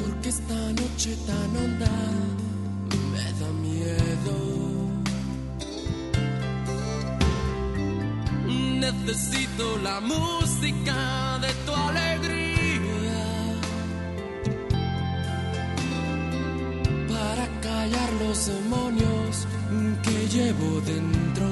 [0.00, 1.96] Porque esta noche tan honda
[3.12, 4.36] me da miedo.
[8.84, 13.24] Necesito la música de tu alegría
[17.12, 19.46] para callar los demonios
[20.30, 21.46] llevo dentro.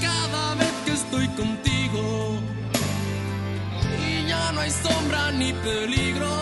[0.00, 2.38] Cada vez que estoy contigo
[4.08, 6.34] y ya no hay sombra ni peligro,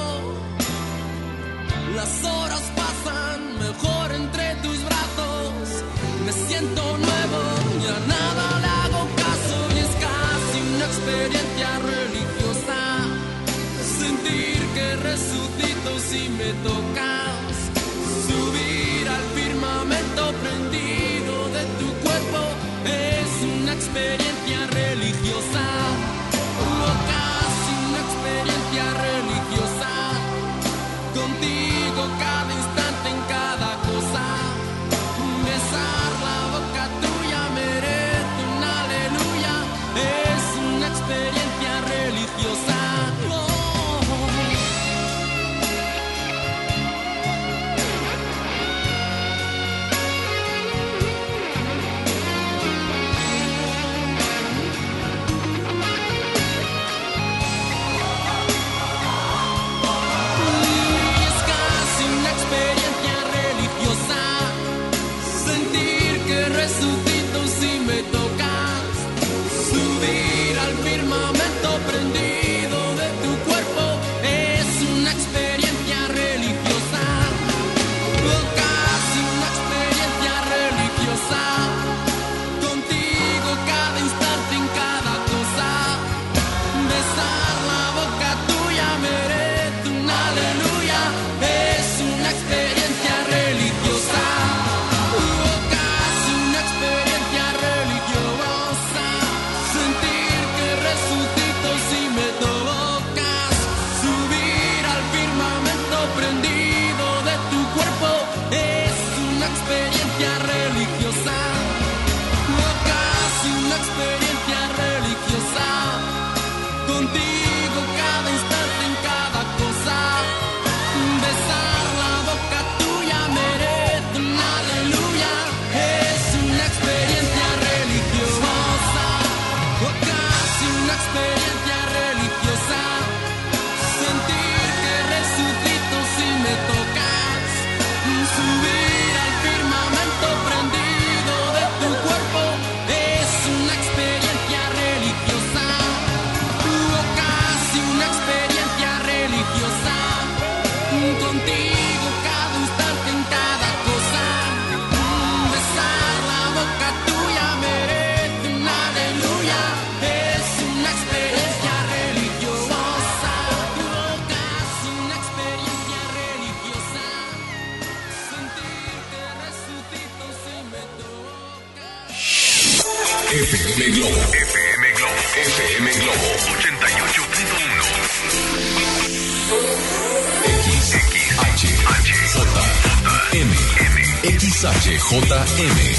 [1.96, 5.84] las horas pasan mejor entre tus brazos.
[6.24, 7.40] Me siento nuevo,
[7.84, 12.80] ya nada le hago caso y es casi una experiencia religiosa.
[14.00, 17.27] Sentir que resucito si me tocas,
[20.18, 22.40] firmamento prendido de tu cuerpo.
[22.84, 24.47] Es una experiencia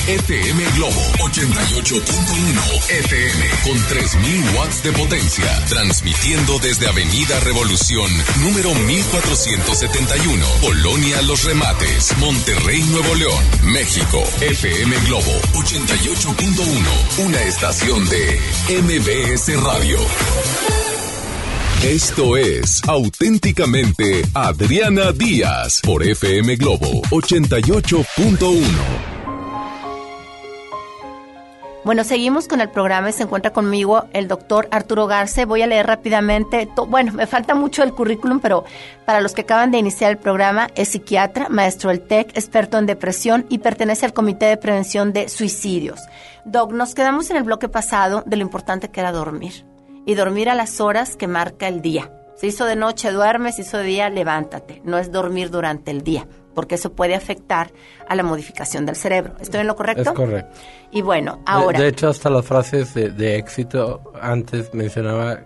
[0.10, 8.10] FM Globo 88.1 FM con 3000 watts de potencia, transmitiendo desde Avenida Revolución,
[8.41, 14.24] número 1471, Colonia Los Remates, Monterrey, Nuevo León, México.
[14.41, 18.41] FM Globo 88.1, una estación de
[18.82, 19.99] MBS Radio.
[21.84, 29.18] Esto es auténticamente Adriana Díaz por FM Globo 88.1.
[31.90, 35.46] Bueno, seguimos con el programa y se encuentra conmigo el doctor Arturo Garce.
[35.46, 36.70] Voy a leer rápidamente.
[36.88, 38.64] Bueno, me falta mucho el currículum, pero
[39.06, 42.86] para los que acaban de iniciar el programa, es psiquiatra, maestro del TEC, experto en
[42.86, 46.00] depresión y pertenece al Comité de Prevención de Suicidios.
[46.46, 49.66] Doc, nos quedamos en el bloque pasado de lo importante que era dormir.
[50.06, 52.12] Y dormir a las horas que marca el día.
[52.36, 54.80] Se hizo de noche, duermes, se hizo de día, levántate.
[54.86, 56.28] No es dormir durante el día,
[56.60, 57.72] porque eso puede afectar
[58.05, 59.34] a la modificación del cerebro.
[59.39, 60.01] ¿Estoy en lo correcto?
[60.01, 60.51] Es correcto.
[60.91, 61.80] Y bueno, De- ahora...
[61.80, 65.39] De, hecho, hasta las frases de, de éxito, antes mencionaba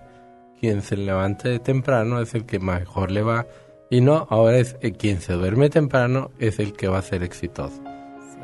[0.60, 3.46] quien se levante temprano es el que mejor le va.
[3.92, 7.22] Y no, ahora es eh, quien se duerme temprano es el que va a ser
[7.22, 7.80] exitoso.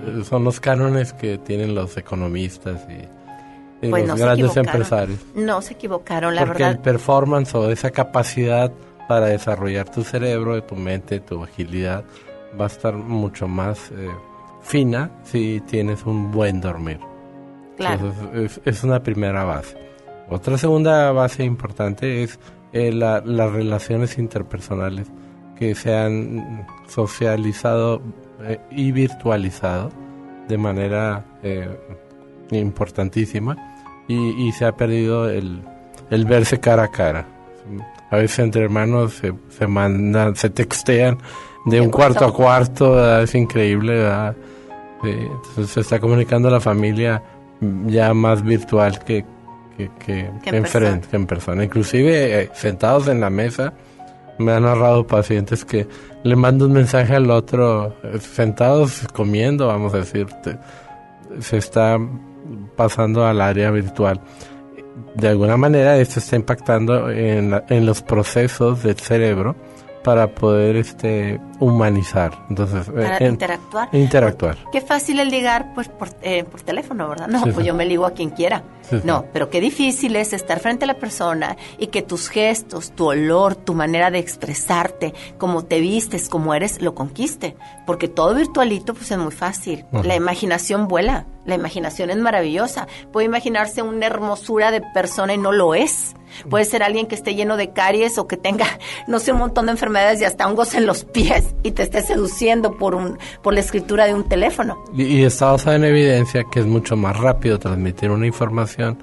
[0.05, 4.57] Eh, Son los cánones que tienen los economistas y, y Pues no los se grandes
[4.57, 5.20] empresarios.
[5.34, 6.84] No se equivocaron, la Porque el verdad.
[6.84, 8.72] performance o esa capacidad
[9.07, 12.03] para desarrollar tu cerebro, tu mente, tu agilidad,
[12.60, 14.10] va a estar mucho más eh,
[14.62, 17.00] fina si tienes un buen dormir.
[17.78, 18.08] Claro.
[18.08, 19.78] Entonces, es, es una primera base.
[20.30, 22.39] Otra segunda base importante es
[22.74, 25.08] eh, la- las relaciones interpersonales
[25.58, 28.02] que se han socializado
[28.43, 29.91] eh, y virtualizado
[30.47, 31.26] de manera
[32.52, 33.56] importantísima
[34.08, 35.62] y, y se ha perdido el,
[36.10, 37.26] el verse cara a cara.
[38.10, 41.18] A veces entre hermanos se, se mandan, se textean
[41.66, 43.24] de un cuarto a cuarto, ¿verdad?
[43.24, 44.36] es increíble, ¿verdad?
[45.03, 47.22] Sí, entonces se está comunicando la familia
[47.86, 49.26] ya más virtual que,
[49.78, 50.88] que, que, Que en en, persona.
[50.88, 51.64] frente, que en persona.
[51.64, 53.74] Inclusive eh, sentados en la mesa,
[54.38, 55.88] me han narrado pacientes que
[56.24, 60.57] le mando un mensaje al otro, eh, sentados comiendo, vamos a decir, te-
[61.41, 61.97] se está
[62.76, 64.20] pasando al área virtual.
[65.16, 69.55] De alguna manera esto está impactando en, la- en los procesos del cerebro
[70.03, 72.45] para poder este humanizar.
[72.49, 73.89] Entonces, eh, Para interactuar.
[73.91, 74.57] Interactuar.
[74.72, 77.28] Qué fácil el ligar pues por, eh, por teléfono, ¿verdad?
[77.28, 77.64] No, Sí, pues sí.
[77.66, 78.64] yo me ligo a quien quiera.
[78.89, 78.97] Sí.
[79.03, 83.07] No, pero qué difícil es estar frente a la persona y que tus gestos, tu
[83.10, 87.55] olor, tu manera de expresarte, cómo te vistes, cómo eres, lo conquiste.
[87.86, 89.86] Porque todo virtualito pues es muy fácil.
[89.91, 90.03] Ajá.
[90.03, 92.88] La imaginación vuela, la imaginación es maravillosa.
[93.12, 96.16] Puede imaginarse una hermosura de persona y no lo es.
[96.49, 98.66] Puede ser alguien que esté lleno de caries o que tenga,
[99.07, 102.02] no sé, un montón de enfermedades y hasta hongos en los pies y te esté
[102.02, 104.84] seduciendo por, un, por la escritura de un teléfono.
[104.95, 108.97] Y, y está basado en evidencia que es mucho más rápido transmitir una información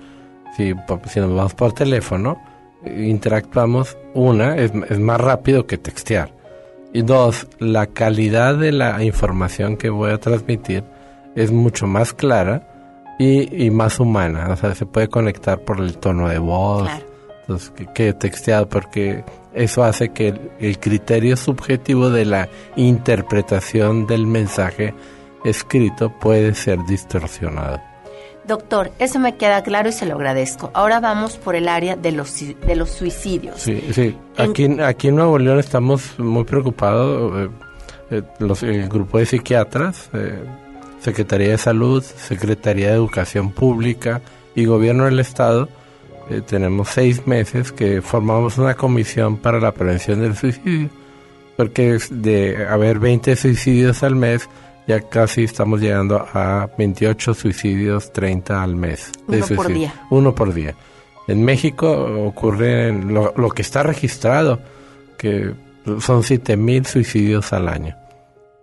[0.57, 0.75] si,
[1.09, 2.41] si nos vamos por teléfono,
[2.85, 6.35] interactuamos, una, es, es más rápido que textear.
[6.93, 10.85] Y dos, la calidad de la información que voy a transmitir
[11.35, 14.49] es mucho más clara y, y más humana.
[14.51, 16.89] O sea, se puede conectar por el tono de voz
[17.49, 19.25] entonces, que, que texteado, porque
[19.55, 24.95] eso hace que el, el criterio subjetivo de la interpretación del mensaje
[25.45, 27.81] escrito puede ser distorsionado.
[28.47, 30.71] Doctor, eso me queda claro y se lo agradezco.
[30.75, 33.61] Ahora vamos por el área de los, de los suicidios.
[33.61, 34.17] Sí, sí.
[34.37, 37.51] En- Aquí, aquí en Nuevo León estamos muy preocupados, eh,
[38.13, 40.39] eh, los, el grupo de psiquiatras, eh,
[41.01, 44.21] Secretaría de Salud, Secretaría de Educación Pública
[44.55, 45.69] y Gobierno del Estado.
[46.31, 50.89] Eh, tenemos seis meses que formamos una comisión para la prevención del suicidio,
[51.57, 54.49] porque de haber 20 suicidios al mes,
[54.87, 59.11] ya casi estamos llegando a 28 suicidios, 30 al mes.
[59.27, 59.95] de Uno por día.
[60.11, 60.75] Uno por día.
[61.29, 61.91] En México
[62.27, 64.61] ocurre lo, lo que está registrado,
[65.19, 65.53] que
[66.01, 67.97] son 7 mil suicidios al año.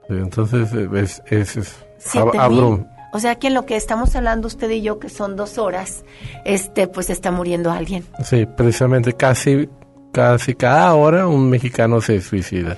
[0.09, 1.75] Entonces es, es, es
[2.15, 5.35] ab- abrum- O sea que en lo que estamos hablando usted y yo, que son
[5.35, 6.03] dos horas,
[6.45, 8.03] este, pues está muriendo alguien.
[8.23, 9.69] Sí, precisamente casi,
[10.11, 12.75] casi cada hora un mexicano se suicida.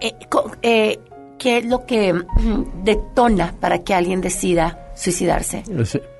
[0.00, 0.14] Eh,
[0.62, 1.00] eh,
[1.36, 2.14] ¿Qué es lo que
[2.84, 5.64] detona para que alguien decida suicidarse?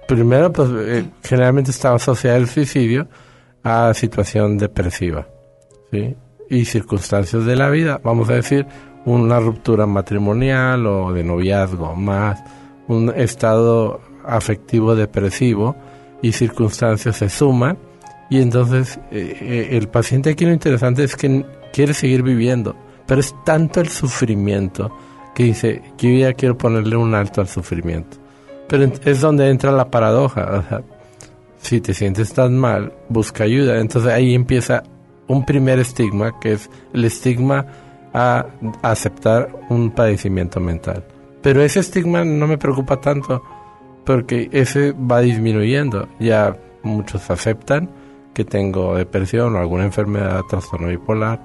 [0.08, 3.06] Primero, pues eh, generalmente está asociado el suicidio
[3.62, 5.28] a situación depresiva,
[5.92, 6.16] ¿sí?
[6.50, 8.66] Y circunstancias de la vida, vamos a decir,
[9.04, 12.42] una ruptura matrimonial o de noviazgo, más
[12.92, 15.76] un estado afectivo depresivo,
[16.22, 17.76] y circunstancias se suman
[18.30, 22.74] y entonces eh, eh, el paciente aquí lo interesante es que quiere seguir viviendo,
[23.06, 24.96] pero es tanto el sufrimiento
[25.34, 28.16] que dice, yo ya quiero ponerle un alto al sufrimiento.
[28.68, 30.58] Pero es donde entra la paradoja.
[30.58, 30.82] O sea,
[31.58, 33.78] si te sientes tan mal, busca ayuda.
[33.78, 34.82] Entonces ahí empieza
[35.26, 37.66] un primer estigma, que es el estigma
[38.14, 38.46] a
[38.82, 41.04] aceptar un padecimiento mental.
[41.42, 43.42] Pero ese estigma no me preocupa tanto,
[44.04, 46.08] porque ese va disminuyendo.
[46.18, 47.90] Ya muchos aceptan
[48.32, 51.42] que tengo depresión o alguna enfermedad, trastorno bipolar,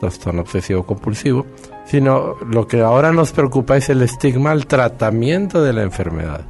[0.00, 1.46] trastorno obsesivo compulsivo,
[1.84, 6.42] sino lo que ahora nos preocupa es el estigma al tratamiento de la enfermedad.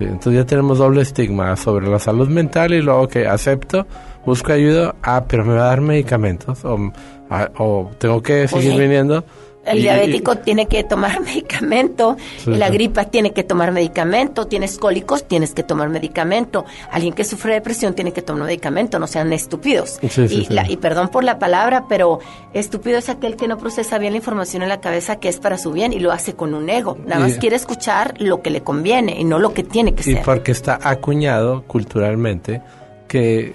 [0.00, 3.86] Entonces ya tenemos doble estigma sobre la salud mental y luego que acepto,
[4.26, 6.92] busco ayuda, ah, pero me va a dar medicamentos o,
[7.30, 9.24] ah, o tengo que seguir viniendo
[9.66, 15.54] el diabético tiene que tomar medicamento, la gripa tiene que tomar medicamento, tienes cólicos, tienes
[15.54, 19.98] que tomar medicamento, alguien que sufre depresión tiene que tomar medicamento, no sean estúpidos.
[20.02, 22.20] y, y, perdón por la palabra, pero
[22.52, 25.58] estúpido es aquel que no procesa bien la información en la cabeza que es para
[25.58, 26.96] su bien y lo hace con un ego.
[27.04, 30.14] Nada más quiere escuchar lo que le conviene y no lo que tiene que ser.
[30.14, 32.62] Y porque está acuñado culturalmente
[33.08, 33.54] que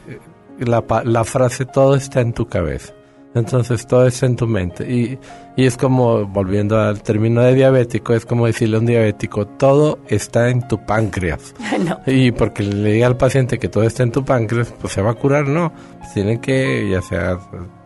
[0.60, 2.94] la, la frase todo está en tu cabeza.
[3.36, 4.92] Entonces todo es en tu mente.
[4.92, 5.20] Y,
[5.56, 10.00] y es como, volviendo al término de diabético, es como decirle a un diabético, todo
[10.08, 11.54] está en tu páncreas.
[12.08, 15.12] Y porque le diga al paciente que todo está en tu páncreas, pues se va
[15.12, 15.72] a curar, no.
[16.00, 17.40] Pues tiene que, ya sea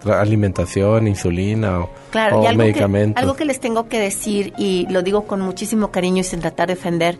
[0.06, 3.22] alimentación, insulina o, claro, medicamentos.
[3.22, 6.68] algo que les tengo que decir, y lo digo con muchísimo cariño y sin tratar
[6.68, 7.18] de ofender,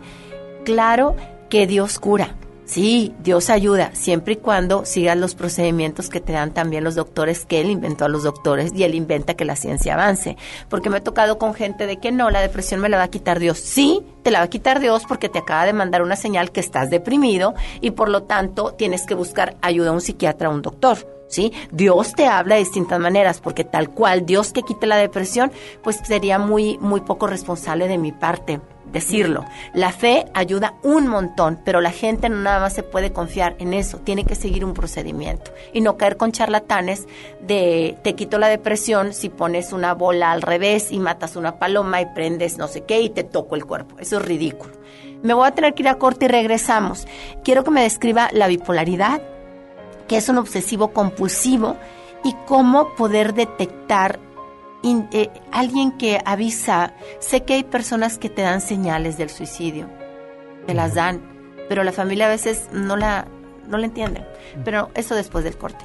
[0.64, 1.14] claro
[1.48, 2.34] que Dios cura
[2.66, 7.44] Sí, Dios ayuda, siempre y cuando sigas los procedimientos que te dan también los doctores,
[7.44, 10.38] que Él inventó a los doctores y Él inventa que la ciencia avance.
[10.70, 13.10] Porque me he tocado con gente de que no, la depresión me la va a
[13.10, 13.58] quitar Dios.
[13.58, 16.60] Sí, te la va a quitar Dios porque te acaba de mandar una señal que
[16.60, 20.62] estás deprimido y por lo tanto tienes que buscar ayuda a un psiquiatra o un
[20.62, 21.10] doctor.
[21.26, 21.52] ¿Sí?
[21.72, 25.50] Dios te habla de distintas maneras, porque tal cual Dios que quite la depresión,
[25.82, 28.60] pues sería muy, muy poco responsable de mi parte
[28.94, 29.44] decirlo.
[29.74, 33.74] La fe ayuda un montón, pero la gente no nada más se puede confiar en
[33.74, 37.06] eso, tiene que seguir un procedimiento y no caer con charlatanes
[37.40, 42.00] de te quito la depresión si pones una bola al revés y matas una paloma
[42.00, 43.96] y prendes no sé qué y te toco el cuerpo.
[43.98, 44.72] Eso es ridículo.
[45.22, 47.06] Me voy a tener que ir a corte y regresamos.
[47.42, 49.20] Quiero que me describa la bipolaridad,
[50.06, 51.76] que es un obsesivo compulsivo
[52.22, 54.20] y cómo poder detectar
[55.12, 59.88] eh, alguien que avisa, sé que hay personas que te dan señales del suicidio,
[60.66, 61.22] te las dan,
[61.68, 63.26] pero la familia a veces no la,
[63.66, 64.26] no la entiende.
[64.64, 65.84] Pero eso después del corte.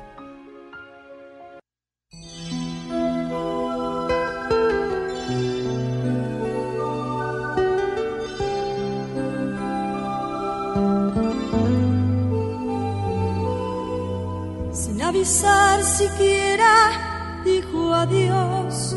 [14.73, 17.08] Sin avisar siquiera
[17.49, 18.95] dijo adiós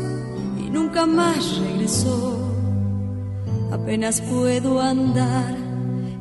[0.57, 2.37] y nunca más regresó.
[3.71, 5.55] Apenas puedo andar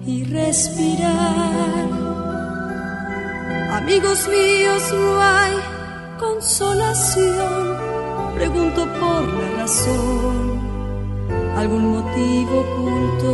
[0.07, 1.89] y respirar.
[3.81, 5.55] Amigos míos, no hay
[6.19, 7.77] consolación.
[8.35, 10.61] Pregunto por la razón,
[11.57, 13.33] algún motivo oculto.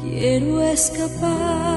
[0.00, 1.67] Quiero escapar.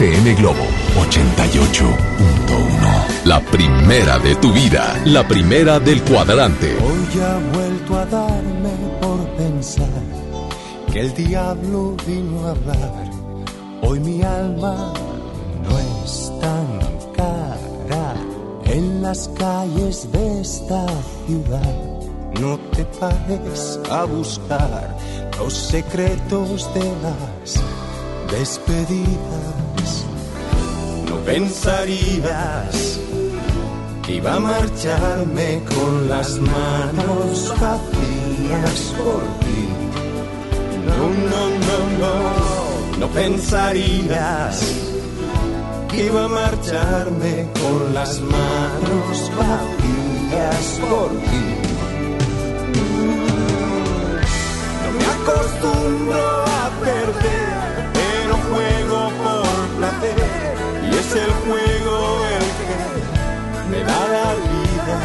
[0.00, 0.64] FM Globo
[0.96, 3.26] 88.1.
[3.26, 4.98] La primera de tu vida.
[5.04, 6.74] La primera del cuadrante.
[6.78, 8.70] Hoy ha vuelto a darme
[9.02, 9.90] por pensar
[10.90, 13.10] que el diablo vino a hablar.
[13.82, 14.94] Hoy mi alma
[15.68, 16.80] no es tan
[17.14, 18.14] cara
[18.64, 20.86] en las calles de esta
[21.26, 21.74] ciudad.
[22.40, 24.96] No te pares a buscar
[25.38, 27.60] los secretos de las
[28.32, 29.59] despedidas.
[31.30, 32.98] Pensarías
[34.02, 39.68] que iba a marcharme con las manos vacías por ti.
[40.88, 44.60] No, no, no, no, no pensarías
[45.88, 51.44] que iba a marcharme con las manos vacías por ti.
[54.82, 60.49] No me acostumbro a perder, pero juego por placer
[61.10, 64.98] es el juego el que me da la vida.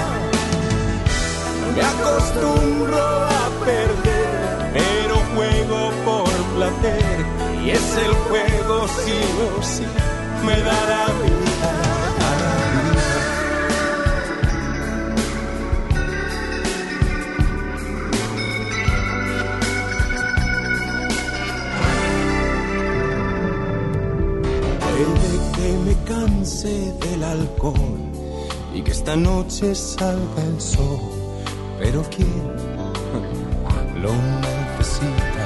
[1.76, 7.26] Me acostumbro a perder, pero juego por placer
[7.64, 9.19] y es el juego sí
[9.57, 9.86] o sí
[10.45, 11.35] me da la vida.
[28.74, 31.00] Y que esta noche salga el sol,
[31.80, 32.28] pero ¿quién
[34.02, 34.12] lo
[34.42, 35.46] necesita?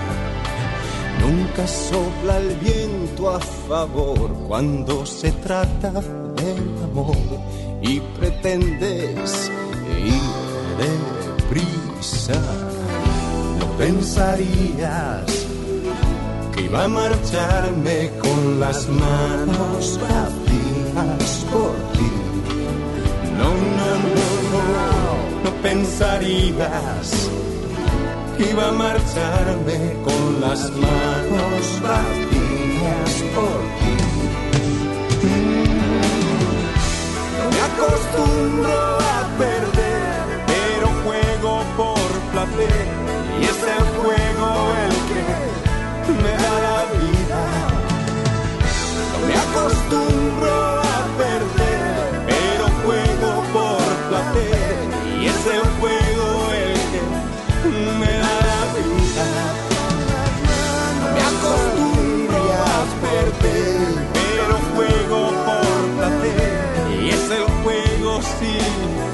[1.21, 7.15] Nunca sopla el viento a favor cuando se trata del amor
[7.81, 9.51] y pretendes
[10.05, 10.39] ir
[10.79, 12.41] deprisa.
[13.59, 15.25] No pensarías
[16.53, 20.49] que iba a marcharme con las manos vacías
[25.43, 27.29] no, pensarías
[28.37, 33.95] que iba a marcharme con las manos vacías por ti.
[37.37, 42.87] No me acostumbro a perder, pero juego por placer
[43.39, 44.49] y es el juego
[44.83, 45.23] el que
[46.23, 47.41] me da la vida.
[49.11, 54.68] No me acostumbro a perder, pero juego por placer
[55.39, 57.01] es el juego el que
[57.99, 59.25] me da la vida.
[61.13, 69.08] Me acostumbro a perder, pero juego por y es el juego sí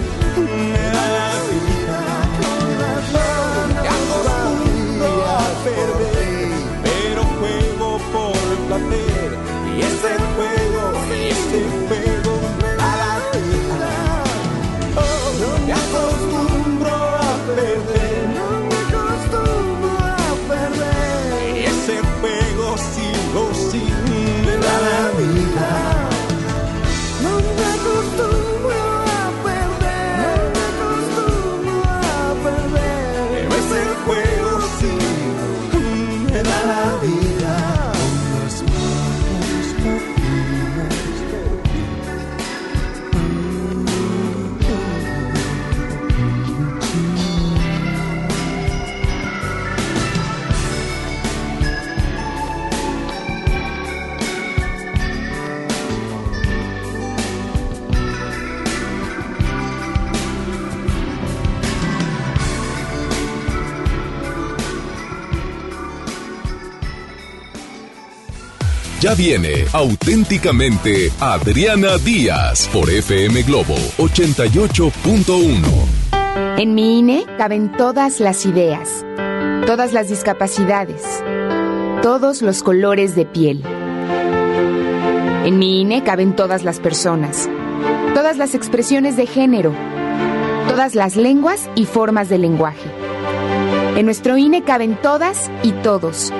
[69.05, 75.61] Ya viene auténticamente Adriana Díaz por FM Globo 88.1.
[76.57, 79.05] En mi INE caben todas las ideas,
[79.67, 81.03] todas las discapacidades,
[82.01, 83.61] todos los colores de piel.
[85.45, 87.47] En mi INE caben todas las personas,
[88.15, 89.71] todas las expresiones de género,
[90.67, 92.89] todas las lenguas y formas de lenguaje.
[93.97, 96.33] En nuestro INE caben todas y todos.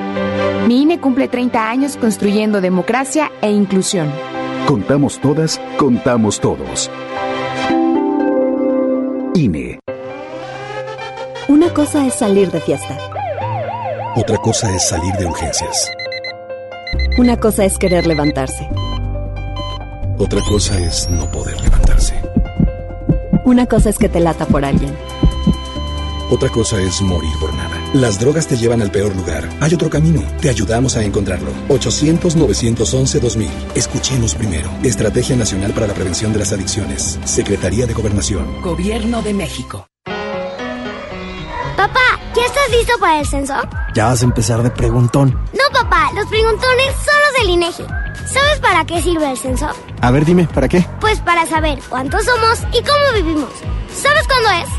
[0.68, 4.12] Mi INE cumple 30 años construyendo democracia e inclusión.
[4.68, 6.90] Contamos todas, contamos todos.
[9.36, 9.80] INE.
[11.48, 12.98] Una cosa es salir de fiesta.
[14.16, 15.92] Otra cosa es salir de urgencias.
[17.18, 18.70] Una cosa es querer levantarse.
[20.18, 22.16] Otra cosa es no poder levantarse.
[23.44, 24.96] Una cosa es que te lata por alguien.
[26.32, 27.65] Otra cosa es morir por nada.
[27.94, 29.48] Las drogas te llevan al peor lugar.
[29.62, 30.22] Hay otro camino.
[30.42, 31.52] Te ayudamos a encontrarlo.
[31.70, 33.48] 800-911-2000.
[33.76, 34.70] Escuchemos primero.
[34.84, 37.20] Estrategia Nacional para la Prevención de las Adicciones.
[37.24, 38.62] Secretaría de Gobernación.
[38.62, 39.88] Gobierno de México.
[41.78, 43.54] Papá, ¿ya estás listo para el censo?
[43.94, 45.32] Ya vas a empezar de preguntón.
[45.54, 47.84] No, papá, los preguntones son los del INEGI.
[48.28, 49.68] ¿Sabes para qué sirve el censo?
[50.02, 50.86] A ver, dime, ¿para qué?
[51.00, 53.50] Pues para saber cuántos somos y cómo vivimos.
[53.94, 54.70] ¿Sabes cuándo es?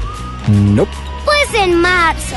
[0.49, 0.87] No.
[1.25, 2.37] Pues en marzo.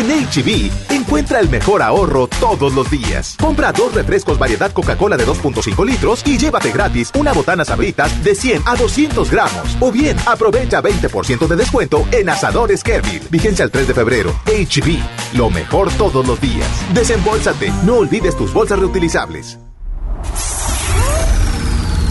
[0.00, 3.36] En HB, encuentra el mejor ahorro todos los días.
[3.38, 8.34] Compra dos refrescos variedad Coca-Cola de 2.5 litros y llévate gratis una botana sabritas de
[8.34, 9.76] 100 a 200 gramos.
[9.78, 13.20] O bien, aprovecha 20% de descuento en asadores Kevin.
[13.30, 14.32] Vigencia el 3 de febrero.
[14.46, 16.66] HB, lo mejor todos los días.
[16.94, 19.58] Desembolsate, no olvides tus bolsas reutilizables.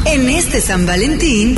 [0.06, 1.56] En este San Valentín,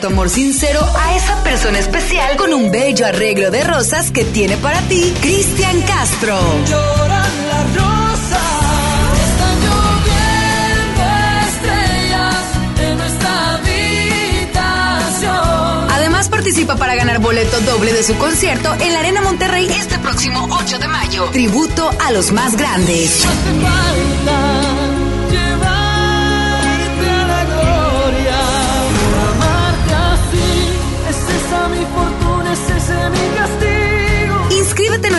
[0.00, 4.56] tu amor sincero a esa persona especial con un bello arreglo de rosas que tiene
[4.56, 6.38] para ti Cristian Castro.
[6.66, 8.40] Lloran las rosas,
[9.28, 11.02] están lloviendo
[11.46, 12.44] estrellas
[12.80, 15.30] en nuestra habitación.
[15.90, 20.48] Además participa para ganar boleto doble de su concierto en la Arena Monterrey este próximo
[20.50, 21.24] 8 de mayo.
[21.32, 23.26] Tributo a los más grandes.
[23.26, 24.67] Hace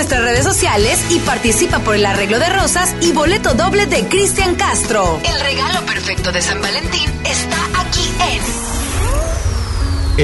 [0.10, 4.56] nuestras redes sociales y participa por el arreglo de rosas y boleto doble de Cristian
[4.56, 5.22] Castro.
[5.24, 8.42] El regalo perfecto de San Valentín está aquí en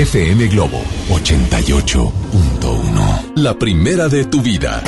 [0.01, 3.33] FM Globo 88.1.
[3.35, 4.81] La primera de tu vida.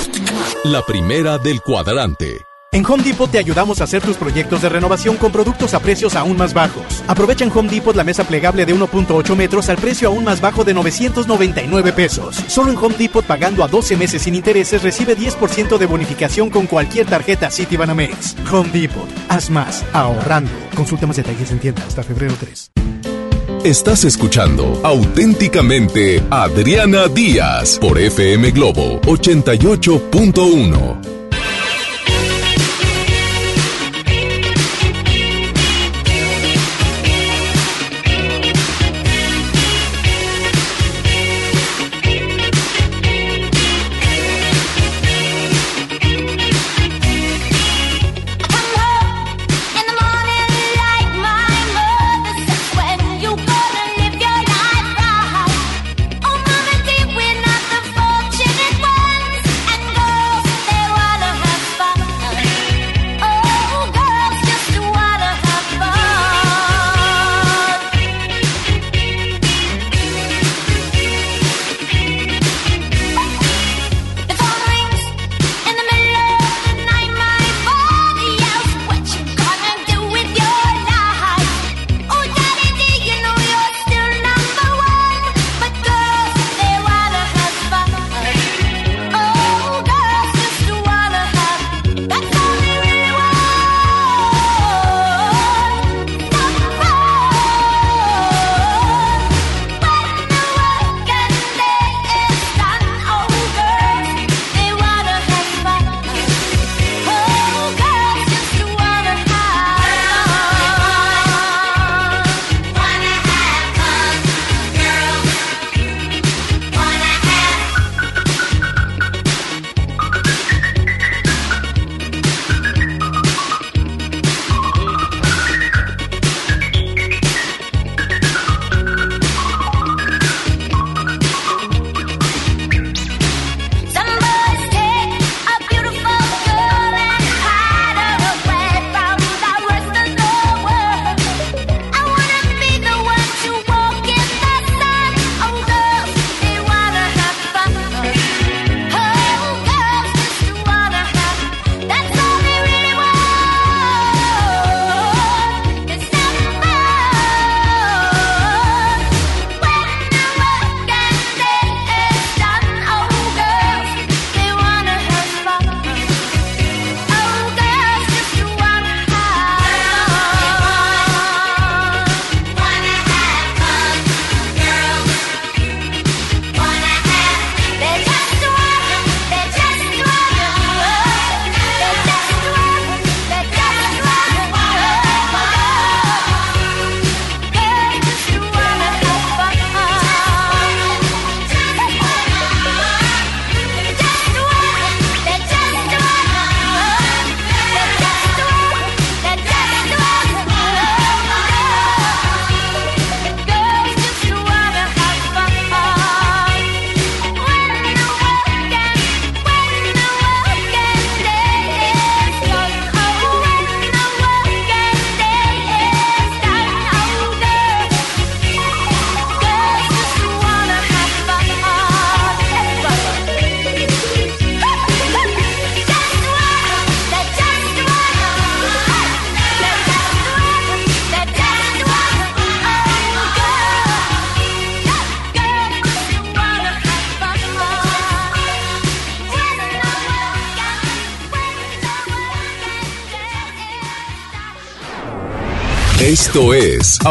[0.63, 2.46] La primera del cuadrante.
[2.71, 6.15] En Home Depot te ayudamos a hacer tus proyectos de renovación con productos a precios
[6.15, 6.83] aún más bajos.
[7.07, 10.65] Aprovecha en Home Depot la mesa plegable de 1.8 metros al precio aún más bajo
[10.65, 12.35] de 999 pesos.
[12.47, 16.67] Solo en Home Depot pagando a 12 meses sin intereses recibe 10% de bonificación con
[16.67, 18.35] cualquier tarjeta Citibanamex.
[18.51, 20.51] Home Depot, haz más, ahorrando.
[20.75, 22.71] Consulta más detalles en tienda hasta febrero 3.
[23.63, 31.16] Estás escuchando auténticamente Adriana Díaz por FM Globo 88.1.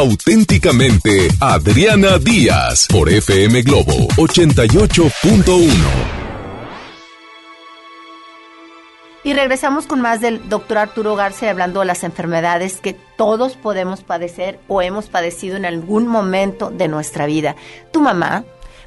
[0.07, 5.73] auténticamente Adriana Díaz por FM Globo 88.1.
[9.24, 14.03] Y regresamos con más del doctor Arturo García hablando de las enfermedades que todos podemos
[14.03, 17.57] padecer o hemos padecido en algún momento de nuestra vida.
[17.91, 18.45] Tu mamá,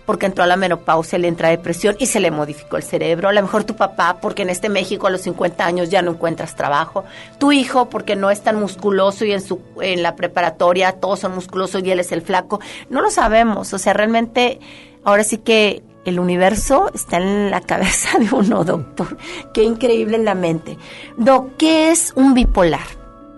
[0.09, 3.29] porque entró a la menopausia, le entra depresión y se le modificó el cerebro.
[3.29, 6.13] A lo mejor tu papá, porque en este México a los 50 años ya no
[6.13, 7.03] encuentras trabajo.
[7.37, 11.35] Tu hijo, porque no es tan musculoso y en, su, en la preparatoria todos son
[11.35, 12.59] musculosos y él es el flaco.
[12.89, 13.71] No lo sabemos.
[13.71, 14.59] O sea, realmente
[15.03, 19.15] ahora sí que el universo está en la cabeza de uno, doctor.
[19.53, 20.79] Qué increíble en la mente.
[21.17, 22.87] Doc, ¿qué es un bipolar?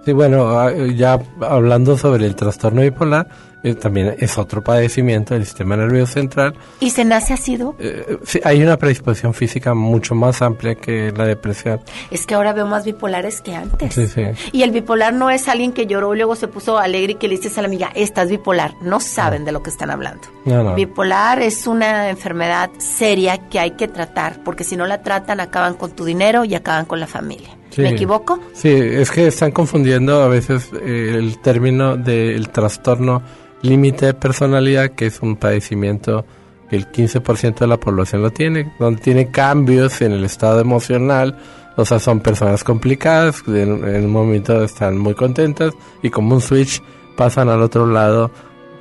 [0.05, 3.27] Sí, bueno, ah, ya hablando sobre el trastorno bipolar,
[3.63, 6.55] eh, también es otro padecimiento del sistema nervioso central.
[6.79, 7.75] ¿Y se nace Doc?
[7.79, 11.79] Eh, sí, hay una predisposición física mucho más amplia que la depresión.
[12.09, 13.93] Es que ahora veo más bipolares que antes.
[13.93, 14.23] Sí, sí.
[14.51, 17.27] Y el bipolar no es alguien que lloró y luego se puso alegre y que
[17.27, 18.73] le dices a la amiga, estás bipolar.
[18.81, 20.27] No saben de lo que están hablando.
[20.45, 20.75] No, no.
[20.75, 25.75] Bipolar es una enfermedad seria que hay que tratar, porque si no la tratan acaban
[25.75, 27.60] con tu dinero y acaban con la familia.
[27.71, 27.81] Sí.
[27.81, 28.39] ¿Me equivoco?
[28.53, 33.21] Sí, es que están confundiendo a veces eh, el término del trastorno
[33.63, 36.25] límite de personalidad, que es un padecimiento
[36.69, 41.37] que el 15% de la población lo tiene, donde tiene cambios en el estado emocional,
[41.77, 45.73] o sea, son personas complicadas, en, en un momento están muy contentas
[46.03, 46.81] y como un switch
[47.15, 48.31] pasan al otro lado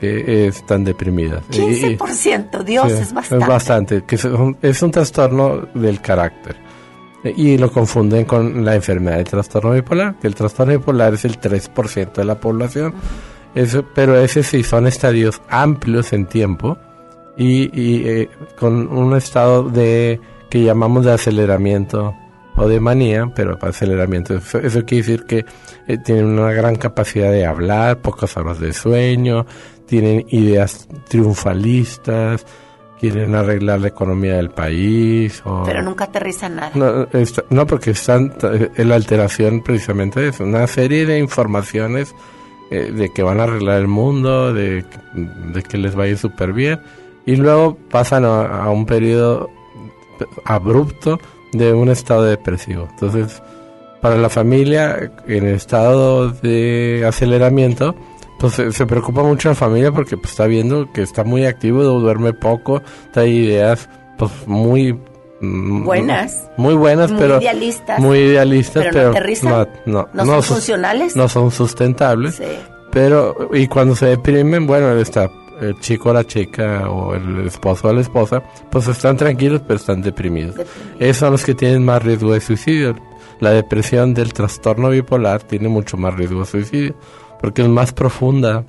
[0.00, 1.42] que están deprimidas.
[1.52, 3.44] Y- y- 15%, Dios, Sí, es bastante.
[3.44, 6.56] Es bastante, que es un, es un trastorno del carácter.
[7.24, 11.38] Y lo confunden con la enfermedad del trastorno bipolar, que el trastorno bipolar es el
[11.38, 12.94] 3% de la población,
[13.94, 16.78] pero ese sí son estadios amplios en tiempo
[17.36, 18.28] y, y, eh,
[18.58, 22.14] con un estado de que llamamos de aceleramiento
[22.56, 25.44] o de manía, pero para aceleramiento, eso, eso quiere decir que
[25.86, 29.46] eh, tienen una gran capacidad de hablar, pocas horas de sueño,
[29.86, 32.46] tienen ideas triunfalistas,
[33.00, 35.42] quieren arreglar la economía del país.
[35.44, 36.70] O, Pero nunca aterriza nada.
[36.74, 42.14] no, está- no, porque están eh, en la alteración precisamente es una serie de informaciones
[42.70, 46.18] eh, de que van a arreglar el mundo, de, de que les va a ir
[46.18, 46.80] súper bien,
[47.26, 49.48] y luego pasan a, a un periodo
[50.44, 51.18] abrupto
[51.52, 52.88] de un estado depresivo.
[52.90, 53.42] Entonces,
[54.00, 57.94] para la familia en estado de aceleramiento,
[58.40, 62.32] pues se, preocupa mucho la familia porque pues, está viendo que está muy activo, duerme
[62.32, 64.94] poco, trae ideas pues muy
[65.40, 66.48] mm, Buenas.
[66.56, 68.00] muy buenas, Muy pero idealistas.
[68.00, 69.68] muy idealistas, Pero no aterrizan.
[69.84, 71.16] no, no, ¿No son funcionales?
[71.16, 72.36] no son sustentables.
[72.36, 72.44] Sí.
[72.90, 75.30] Pero y cuando se deprimen, bueno, está
[75.60, 79.78] el chico o la chica o el esposo o la esposa, pues están tranquilos pero
[79.78, 80.56] están deprimidos.
[80.98, 82.96] Esos son los que tienen más riesgo de suicidio.
[83.38, 86.94] La depresión del trastorno bipolar tiene mucho más riesgo de suicidio
[87.40, 88.64] porque es más profunda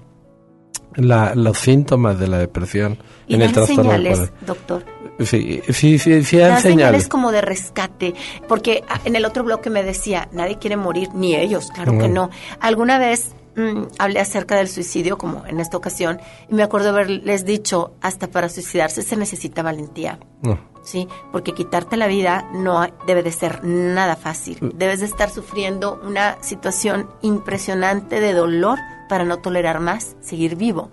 [0.95, 4.83] la, los síntomas de la depresión Y en el trastorno señales, doctor.
[5.19, 6.61] Sí, sí, sí, sí dan Dan señales.
[6.61, 8.13] señales como de rescate,
[8.47, 12.07] porque ah, en el otro bloque me decía, nadie quiere morir, ni ellos, claro que
[12.07, 12.27] No.
[12.27, 12.29] no.
[12.59, 16.19] Alguna vez mm, hablé acerca del suicidio, como en esta ocasión,
[16.49, 20.17] y me acuerdo haberles dicho, hasta para suicidarse se necesita valentía.
[20.41, 20.70] No.
[20.83, 24.57] Sí, porque quitarte la vida no debe de ser nada fácil.
[24.75, 30.89] Debes de estar sufriendo una situación impresionante de dolor para no tolerar más, seguir vivo.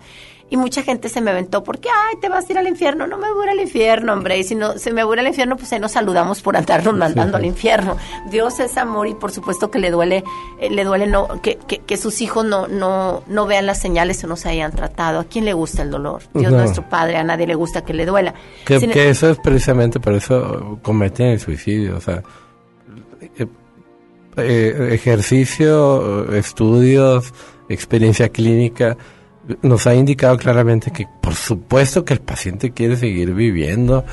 [0.51, 3.05] Y mucha gente se me aventó porque, ay, te vas a ir al infierno.
[3.05, 4.39] No me voy a ir al infierno, hombre.
[4.39, 6.57] Y si no se me voy a ir al infierno, pues ahí nos saludamos por
[6.57, 7.97] andarnos mandando al infierno.
[8.31, 10.23] Dios es amor y por supuesto que le duele,
[10.59, 14.23] eh, le duele no, que, que, que sus hijos no, no, no vean las señales
[14.23, 15.19] o no se hayan tratado.
[15.19, 16.23] ¿A quién le gusta el dolor?
[16.33, 16.57] Dios No.
[16.57, 18.33] nuestro Padre, a nadie le gusta que le duela.
[18.65, 21.97] Que, Sin- que eso es precisamente por eso cometen el suicidio.
[21.97, 22.23] O sea,
[23.37, 23.45] eh,
[24.37, 27.33] eh, ejercicio, estudios,
[27.69, 28.97] experiencia clínica,
[29.61, 34.05] nos ha indicado claramente que por supuesto que el paciente quiere seguir viviendo,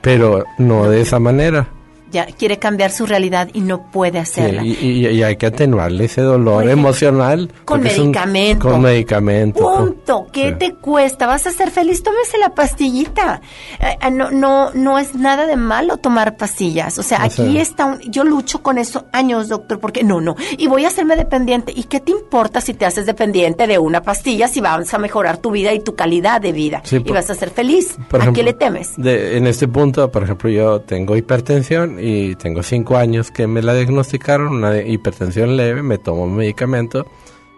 [0.00, 1.68] pero no de esa manera.
[2.14, 4.64] Ya quiere cambiar su realidad y no puede Sí, hacerla.
[4.64, 7.52] y, y- y hay que atenuarle ese dolor emocional.
[7.66, 8.68] Con es un- medicamento.
[8.70, 9.60] con medicamento.
[9.60, 10.26] Punto.
[10.32, 10.54] ¿Qué Sí.
[10.58, 11.26] te cuesta?
[11.26, 12.02] Vas a ser feliz.
[12.02, 13.40] Tómese la pastillita.
[13.80, 16.98] Eh, eh, no, no, no es nada de malo tomar pastillas.
[16.98, 20.20] O sea, O aquí sea- está un, yo lucho con eso años, doctor, porque no,
[20.20, 20.36] no.
[20.56, 21.72] Y voy a hacerme dependiente.
[21.74, 25.38] ¿Y qué te importa si te haces dependiente de una pastilla si vas a mejorar
[25.38, 26.80] tu vida y tu calidad de vida?
[26.84, 27.96] Sí, y por- vas a ser feliz.
[28.08, 28.92] Por ¿A qué ejemplo, le temes?
[28.96, 33.62] de- en este punto, por ejemplo, yo tengo hipertensión y tengo cinco años que me
[33.62, 37.06] la diagnosticaron, una hipertensión leve, me tomo un medicamento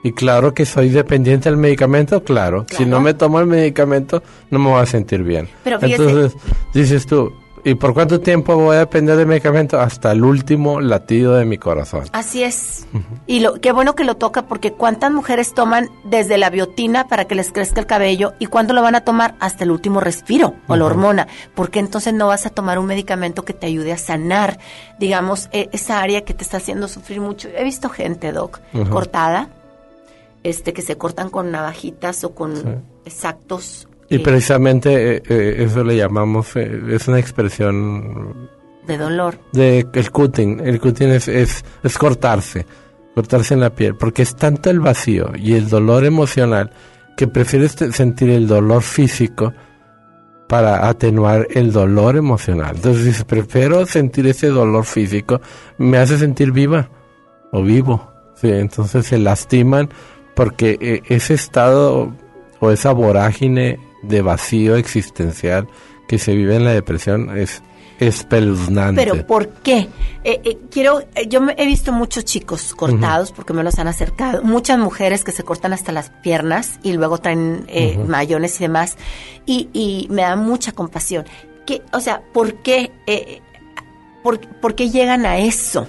[0.05, 2.64] y claro que soy dependiente del medicamento, claro.
[2.70, 5.48] Si no me tomo el medicamento no me voy a sentir bien.
[5.64, 6.40] Pero fíjese- Entonces,
[6.73, 7.32] dices tú,
[7.66, 9.80] ¿Y por cuánto tiempo voy a depender del medicamento?
[9.80, 12.05] Hasta el último latido de mi corazón.
[12.12, 12.86] Así es.
[13.26, 17.24] Y lo, qué bueno que lo toca porque cuántas mujeres toman desde la biotina para
[17.24, 20.55] que les crezca el cabello y cuándo lo van a tomar hasta el último respiro
[20.68, 21.26] o la hormona.
[21.56, 24.60] Porque entonces no vas a tomar un medicamento que te ayude a sanar,
[25.01, 27.48] digamos, e- esa área que te está haciendo sufrir mucho.
[27.48, 28.60] He visto gente, Doc,
[28.90, 29.48] cortada,
[30.44, 35.83] este, que se cortan con navajitas o con exactos Y eh, precisamente eh, eh, eso
[35.83, 38.49] le llamamos, eh, es una expresión
[38.87, 39.39] de dolor.
[39.53, 40.61] de el cutting.
[40.61, 42.66] El cutting es, es, es cortarse,
[43.15, 46.70] cortarse en la piel, porque es tanto el vacío y el dolor emocional
[47.16, 49.53] que prefieres sentir el dolor físico
[50.49, 52.77] para atenuar el dolor emocional.
[52.77, 55.41] Entonces dices, prefiero sentir ese dolor físico,
[55.78, 56.89] me hace sentir viva
[57.51, 58.12] o vivo.
[58.37, 59.89] Sí, entonces se lastiman
[60.35, 62.12] porque ese estado
[62.61, 65.69] o esa vorágine de vacío existencial
[66.09, 67.62] que se vive en la depresión es
[67.99, 69.03] espeluznante.
[69.05, 69.89] Pero ¿por qué?
[70.24, 73.89] Eh, eh, quiero, eh, yo me- he visto muchos chicos cortados porque me los han
[73.89, 78.65] acercado, muchas mujeres que se cortan hasta las piernas y luego traen eh, mayones y
[78.65, 78.97] demás,
[79.47, 81.24] y, y me da mucha compasión.
[81.66, 83.41] ¿Qué, o sea, ¿por qué, eh,
[84.23, 85.87] por, por qué llegan a eso?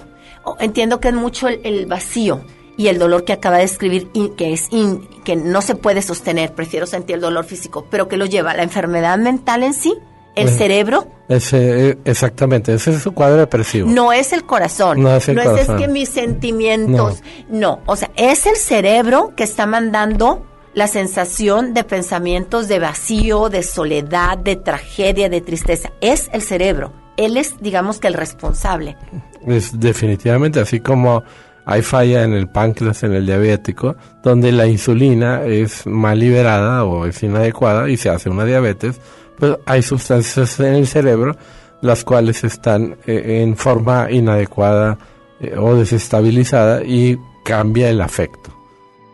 [0.60, 2.42] Entiendo que es mucho el, el vacío
[2.78, 6.54] y el dolor que acaba de escribir que es in- que no se puede sostener,
[6.54, 9.94] prefiero sentir el dolor físico, pero que lo lleva la enfermedad mental en sí,
[10.34, 13.90] el cerebro, Ese, eh, exactamente, ese es su cuadro depresivo.
[13.90, 15.02] no es el corazón.
[15.02, 15.76] No es el corazón.
[15.78, 17.22] que mis sentimientos.
[17.50, 17.80] No.
[17.86, 23.64] o sea, es el cerebro que está mandando la sensación de pensamientos de vacío, de
[23.64, 25.90] soledad, de tragedia, de tristeza.
[26.00, 26.92] Es el cerebro.
[27.16, 28.96] Él es, digamos que, el responsable.
[29.44, 31.24] Es definitivamente así como
[31.70, 37.04] hay falla en el páncreas, en el diabético, donde la insulina es mal liberada o
[37.04, 38.98] es inadecuada y se hace una diabetes,
[39.38, 41.36] pues hay sustancias en el cerebro
[41.82, 44.96] las cuales están eh, en forma inadecuada
[45.40, 48.50] eh, o desestabilizada y cambia el afecto,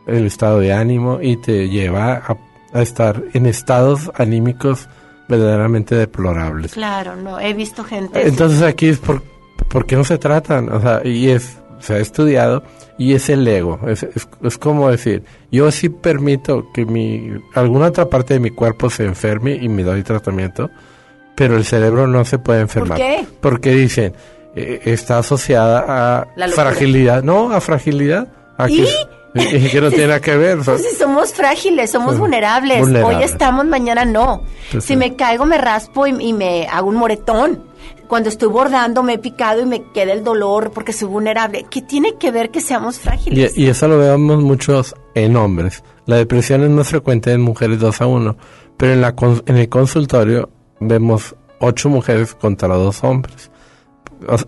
[0.07, 2.37] el estado de ánimo y te lleva a,
[2.73, 4.89] a estar en estados anímicos
[5.29, 6.75] verdaderamente deplorables.
[6.75, 7.41] Claro, no.
[7.41, 8.29] He visto gente.
[8.29, 9.25] Entonces aquí es por,
[9.69, 12.62] por qué no se tratan, o sea, y es, se ha estudiado
[12.98, 17.86] y es el ego, es, es, es como decir, yo sí permito que mi, alguna
[17.89, 20.70] otra parte de mi cuerpo se enferme y me doy tratamiento,
[21.35, 22.97] pero el cerebro no se puede enfermar.
[22.97, 23.27] qué?
[23.40, 24.15] Porque dicen,
[24.56, 28.86] eh, está asociada a La fragilidad, no, a fragilidad, a que,
[29.35, 30.59] y que no tiene nada que ver.
[30.65, 32.20] Pues si somos frágiles, somos Sí.
[32.20, 32.86] vulnerables.
[33.05, 34.44] Hoy estamos, mañana no.
[34.70, 34.97] Pues si sí.
[34.97, 37.74] me caigo, me raspo y, y me hago un moretón.
[38.09, 41.67] Cuando estoy bordando, me he picado y me queda el dolor porque soy vulnerable.
[41.71, 43.57] ¿Qué tiene que ver que seamos frágiles?
[43.57, 45.83] Y, y eso lo vemos muchos en hombres.
[46.07, 48.37] La depresión es más frecuente en mujeres 2 a 1,
[48.77, 49.15] pero en, la,
[49.47, 50.51] en el consultorio
[50.81, 53.51] vemos 8 mujeres contra 2 hombres.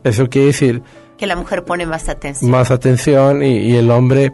[0.04, 0.82] Eso quiere decir
[1.16, 2.50] Que la mujer pone más atención.
[2.50, 4.32] más atención y, y el hombre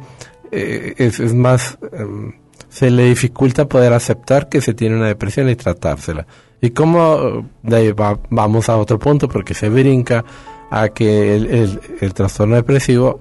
[0.51, 1.79] eh, es, es más...
[1.93, 2.33] em,
[2.69, 6.27] se le dificulta poder aceptar que se tiene una depresión y tratársela.
[6.63, 10.25] Y como de ahí va- vamos a otro punto, porque se brinca
[10.71, 13.21] a que el, el- el trastorno depresivo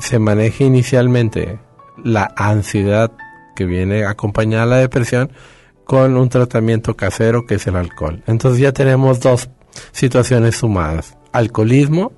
[0.00, 1.58] se maneje inicialmente
[2.02, 3.10] la ansiedad
[3.54, 5.30] que viene acompañada a la depresión
[5.84, 8.22] con un tratamiento casero que es el alcohol.
[8.26, 9.50] Entonces ya tenemos dos
[9.92, 12.12] situaciones sumadas, alcoholismo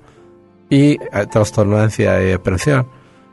[0.69, 0.99] y eh,
[1.31, 2.87] trastorno de ansiedad y depresión.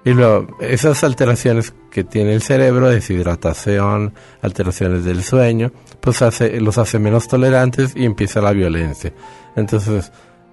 [0.06, 6.78] Y luego, esas alteraciones que tiene el cerebro, deshidratación, alteraciones del sueño, pues hace, los
[6.78, 9.12] hace menos tolerantes y empieza la violencia.
[9.56, 10.12] Entonces,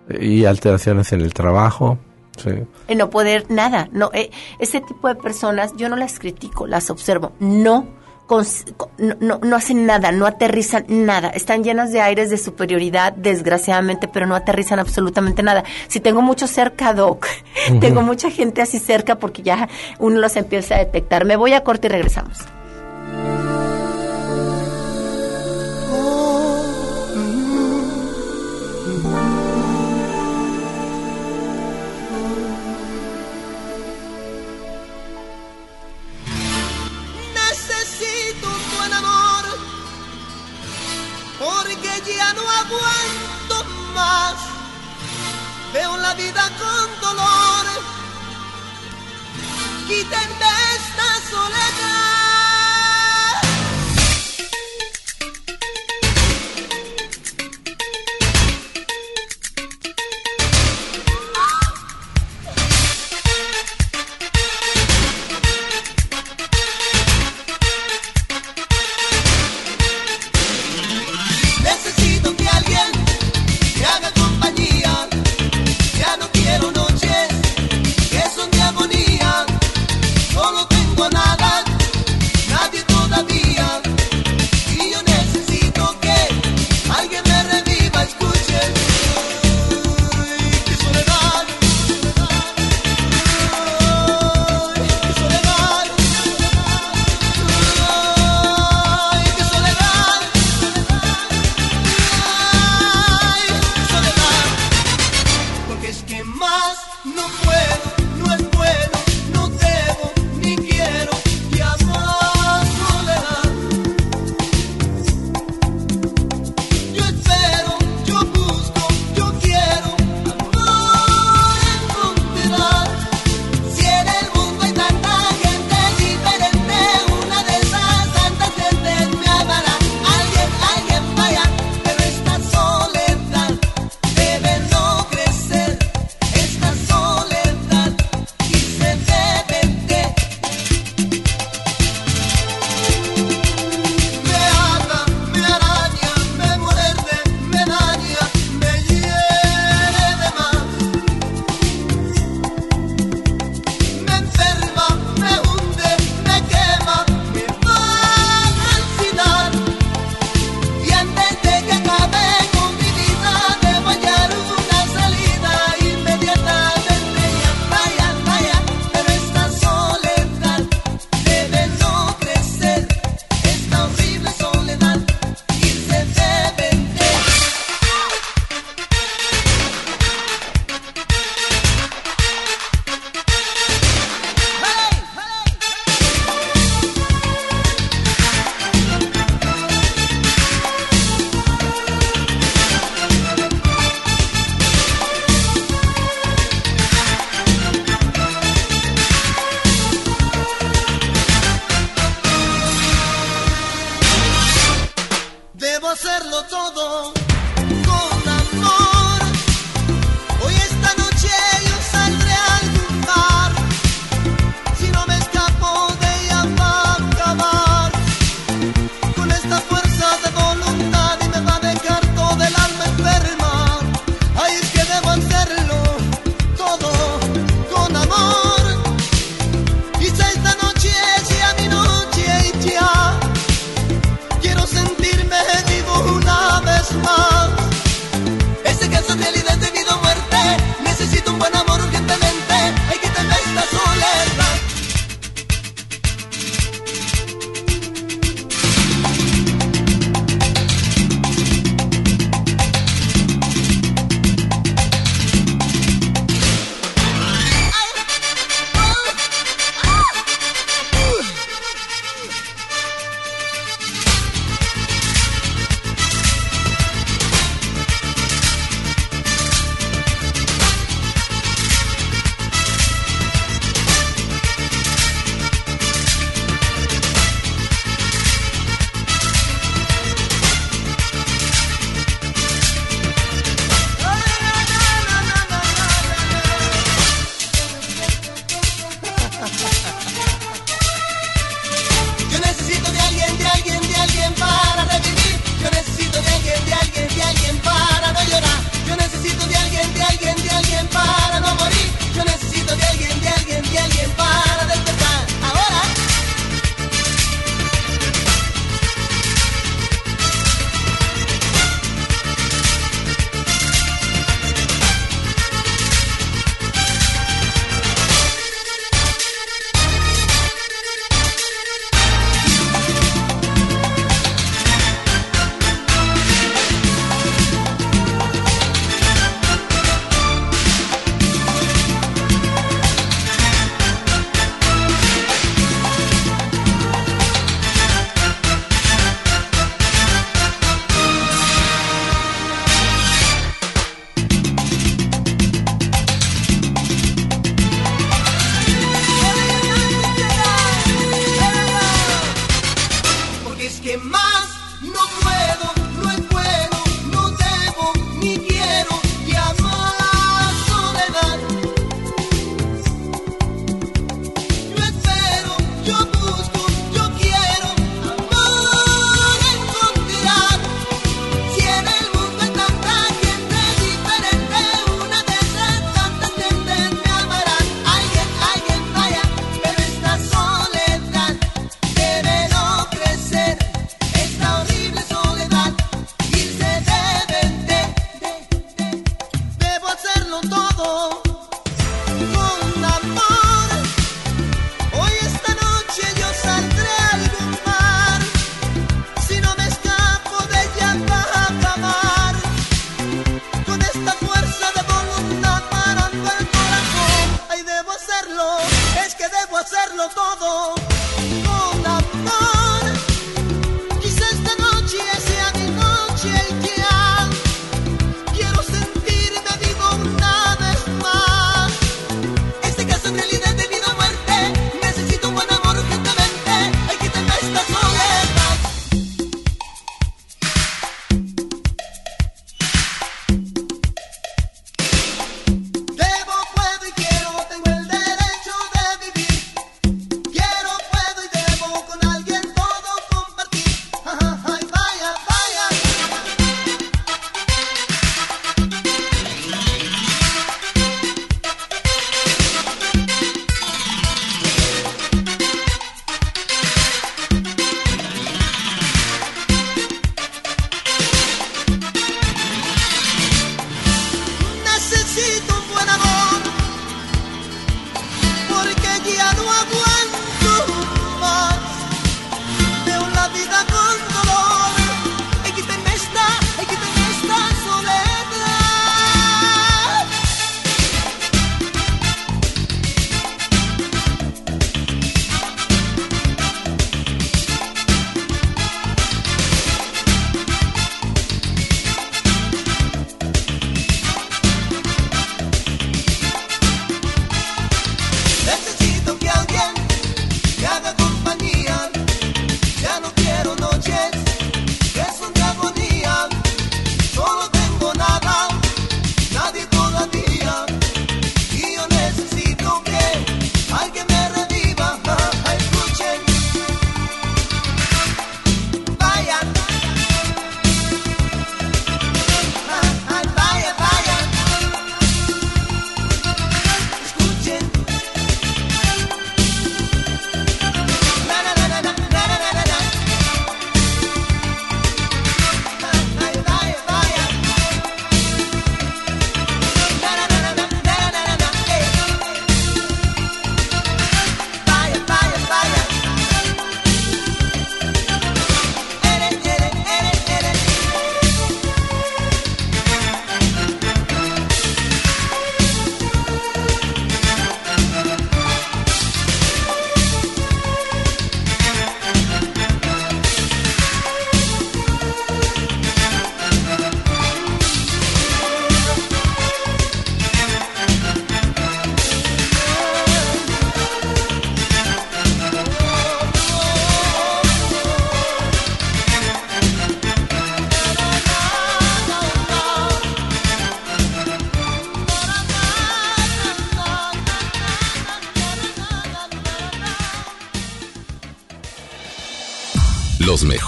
[0.09, 1.99] y alteraciones en el trabajo.
[2.35, 2.49] Sí.
[2.87, 3.89] En no poder nada.
[3.91, 7.33] No, eh, ese tipo de personas, yo no las critico, las observo.
[7.39, 7.85] No,
[8.97, 11.29] no, no, hacen nada, no aterrizan nada.
[11.29, 15.63] Están llenas de aires de superioridad, desgraciadamente, pero no aterrizan absolutamente nada.
[15.87, 17.27] Si tengo mucho cerca, Doc,
[17.79, 19.69] tengo mucha gente así cerca porque ya
[19.99, 21.25] uno los empieza a detectar.
[21.25, 22.39] Me voy a corte y regresamos.
[42.35, 44.35] No aguanto más.
[45.73, 47.65] Veo la vida con dolor.
[49.87, 52.02] Quítenme esta soledad.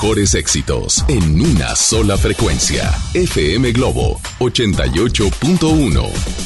[0.05, 2.93] Mejores éxitos en una sola frecuencia.
[3.15, 6.44] FM Globo 88.1.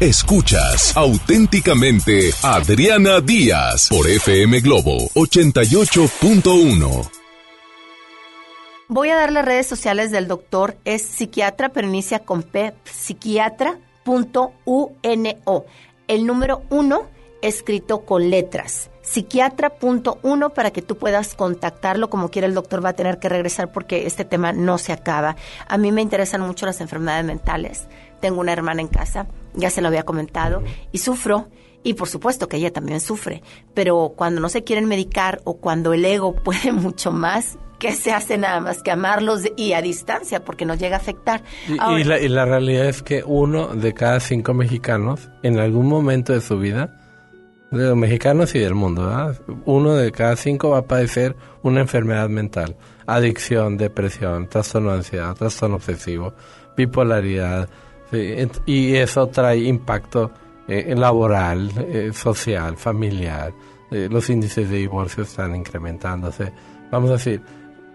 [0.00, 7.10] Escuchas auténticamente Adriana Díaz por FM Globo 88.1.
[8.88, 15.64] Voy a dar las redes sociales del doctor, es psiquiatra, pero inicia con P, psiquiatra.uno.
[16.08, 17.02] El número uno
[17.42, 18.88] escrito con letras.
[19.02, 23.70] Psiquiatra.1 para que tú puedas contactarlo como quiera el doctor va a tener que regresar
[23.70, 25.36] porque este tema no se acaba.
[25.68, 27.86] A mí me interesan mucho las enfermedades mentales.
[28.20, 30.62] Tengo una hermana en casa, ya se lo había comentado,
[30.92, 31.48] y sufro.
[31.82, 35.94] Y por supuesto que ella también sufre, pero cuando no se quieren medicar o cuando
[35.94, 40.44] el ego puede mucho más, ¿qué se hace nada más que amarlos y a distancia?
[40.44, 41.42] Porque nos llega a afectar.
[41.66, 46.34] Y, la, y la realidad es que uno de cada cinco mexicanos, en algún momento
[46.34, 47.00] de su vida,
[47.70, 49.40] de los mexicanos y del mundo, ¿verdad?
[49.64, 52.76] uno de cada cinco va a padecer una enfermedad mental.
[53.06, 56.34] Adicción, depresión, trastorno de ansiedad, trastorno obsesivo,
[56.76, 57.68] bipolaridad.
[58.10, 58.36] ¿Sí?
[58.66, 60.30] Y eso trae impacto
[60.68, 63.52] eh, laboral, eh, social, familiar.
[63.90, 66.52] Eh, los índices de divorcio están incrementándose.
[66.90, 67.40] Vamos a decir,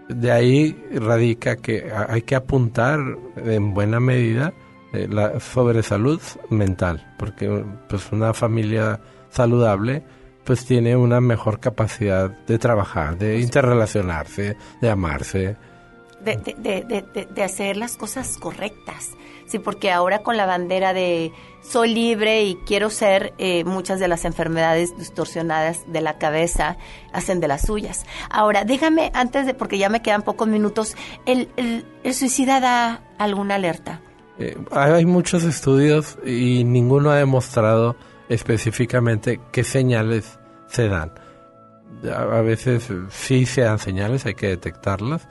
[0.08, 3.00] de ahí radica que hay que apuntar
[3.36, 4.52] en buena medida
[4.92, 6.20] la, sobre salud
[6.50, 10.02] mental, porque pues una familia saludable
[10.44, 15.56] pues tiene una mejor capacidad de trabajar, de interrelacionarse, de amarse.
[16.24, 19.10] de, de, de, de- de- de hacer las cosas correctas.
[19.46, 21.32] Sí, porque ahora con la bandera de
[21.62, 26.76] soy libre y quiero ser, eh, muchas de las enfermedades distorsionadas de la cabeza
[27.12, 28.06] hacen de las suyas.
[28.30, 30.96] Ahora, déjame, antes de, porque ya me quedan pocos minutos,
[31.26, 34.00] ¿el, el, suicida da alguna alerta?
[34.38, 37.96] Eh, hay muchos estudios y ninguno ha demostrado
[38.28, 41.12] específicamente qué señales se dan.
[42.12, 45.26] A, veces sí se dan señales, hay que detectarlas,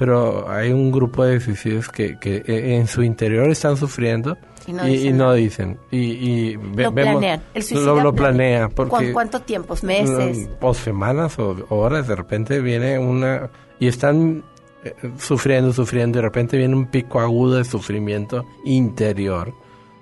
[0.00, 4.72] pero hay un grupo de suicidios que, que eh, en su interior están sufriendo Y
[4.72, 5.78] no y, dicen y no dicen.
[5.90, 7.42] Y, y ve- Lo vemos- planean.
[7.52, 8.14] El lo, lo planea.
[8.14, 8.68] planea.
[8.70, 9.74] Porque, ¿Cuán- ¿Cuánto tiempo?
[9.82, 10.48] ¿Meses?
[10.48, 13.50] Mm, O semanas o horas, de repente viene una...
[13.78, 14.42] Y están
[14.84, 19.52] eh, sufriendo, sufriendo, y de repente viene un pico agudo de sufrimiento interior.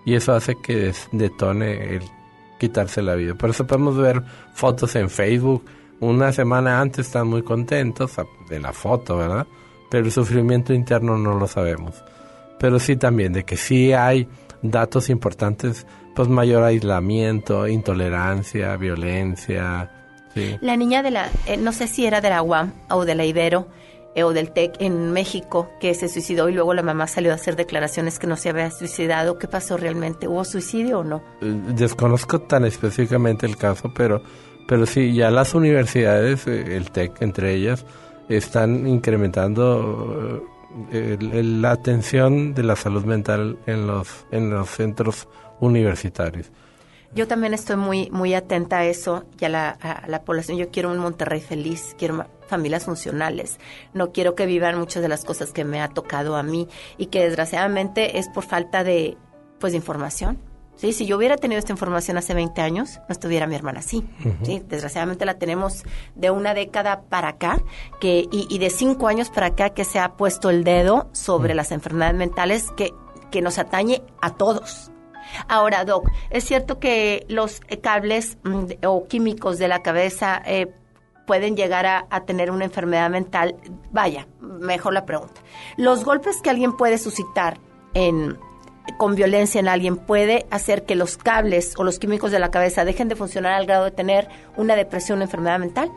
[0.05, 2.03] Y eso hace que des- detone el
[2.61, 3.35] quitarse la vida.
[3.35, 4.23] Por eso podemos ver
[4.55, 5.65] fotos en Facebook.
[6.01, 8.13] Una semana antes están muy contentos
[8.49, 9.45] de la foto, ¿verdad?
[9.91, 12.05] Pero el sufrimiento interno no lo sabemos.
[12.59, 14.29] Pero sí también de que sí hay
[14.63, 19.91] datos importantes, pues mayor aislamiento, intolerancia, violencia,
[20.35, 20.57] sí.
[20.61, 23.25] La niña de la, eh, no sé si era de la UAM o de la
[23.25, 23.69] Ibero
[24.15, 27.35] eh, o del TEC en México que se suicidó y luego la mamá salió a
[27.37, 29.39] hacer declaraciones que no se había suicidado.
[29.39, 30.27] ¿Qué pasó realmente?
[30.27, 31.23] ¿Hubo suicidio o no?
[31.41, 34.23] Eh, Desconozco tan específicamente el caso, pero,
[34.67, 37.85] pero sí, ya las universidades, eh, el TEC entre ellas,
[38.29, 40.43] están incrementando
[40.93, 45.29] eh, el- la atención de la salud mental en los, en los centros
[45.61, 46.51] universitarios.
[47.15, 50.59] Yo también estoy muy muy atenta a eso y a la, a la población.
[50.59, 53.59] Yo quiero un Monterrey feliz, quiero familias funcionales.
[53.95, 56.69] No quiero que vivan muchas de las cosas que me ha tocado a mí
[56.99, 59.17] y que desgraciadamente es por falta de
[59.59, 60.39] pues de información.
[60.79, 64.09] Sí, si yo hubiera tenido esta información hace 20 años, no estuviera mi hermana así.
[64.45, 65.85] Sí, desgraciadamente la tenemos
[66.15, 67.61] de una década para acá
[68.01, 71.55] que y, y de cinco años para acá que se ha puesto el dedo sobre
[71.55, 72.93] las enfermedades mentales que
[73.31, 74.91] que nos atañe a todos.
[75.47, 80.73] Ahora, Doc, ¿es cierto que los cables mm, o químicos de la cabeza eh,
[81.27, 83.57] pueden llegar a, a tener una enfermedad mental?
[83.93, 85.41] Vaya, mejor la pregunta.
[85.77, 87.59] ¿Los golpes que alguien puede suscitar
[87.93, 88.39] en,
[88.97, 92.85] con violencia en alguien puede hacer que los cables o los químicos de la cabeza
[92.85, 95.91] dejen de funcionar al grado de tener una depresión, una enfermedad mental?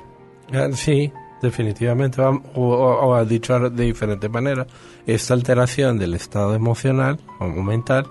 [0.53, 1.11] Ah, Sí,
[1.41, 4.67] definitivamente, vam- o, o- o dicho de diferente manera,
[5.07, 8.05] esta alteración del estado emocional o mental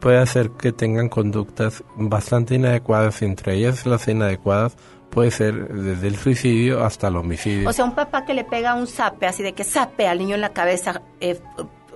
[0.00, 4.76] puede hacer que tengan conductas bastante inadecuadas, entre ellas las inadecuadas
[5.10, 7.68] puede ser desde el suicidio hasta el homicidio.
[7.68, 10.34] O sea, un papá que le pega un zape, así de que zape al niño
[10.36, 11.40] en la cabeza eh,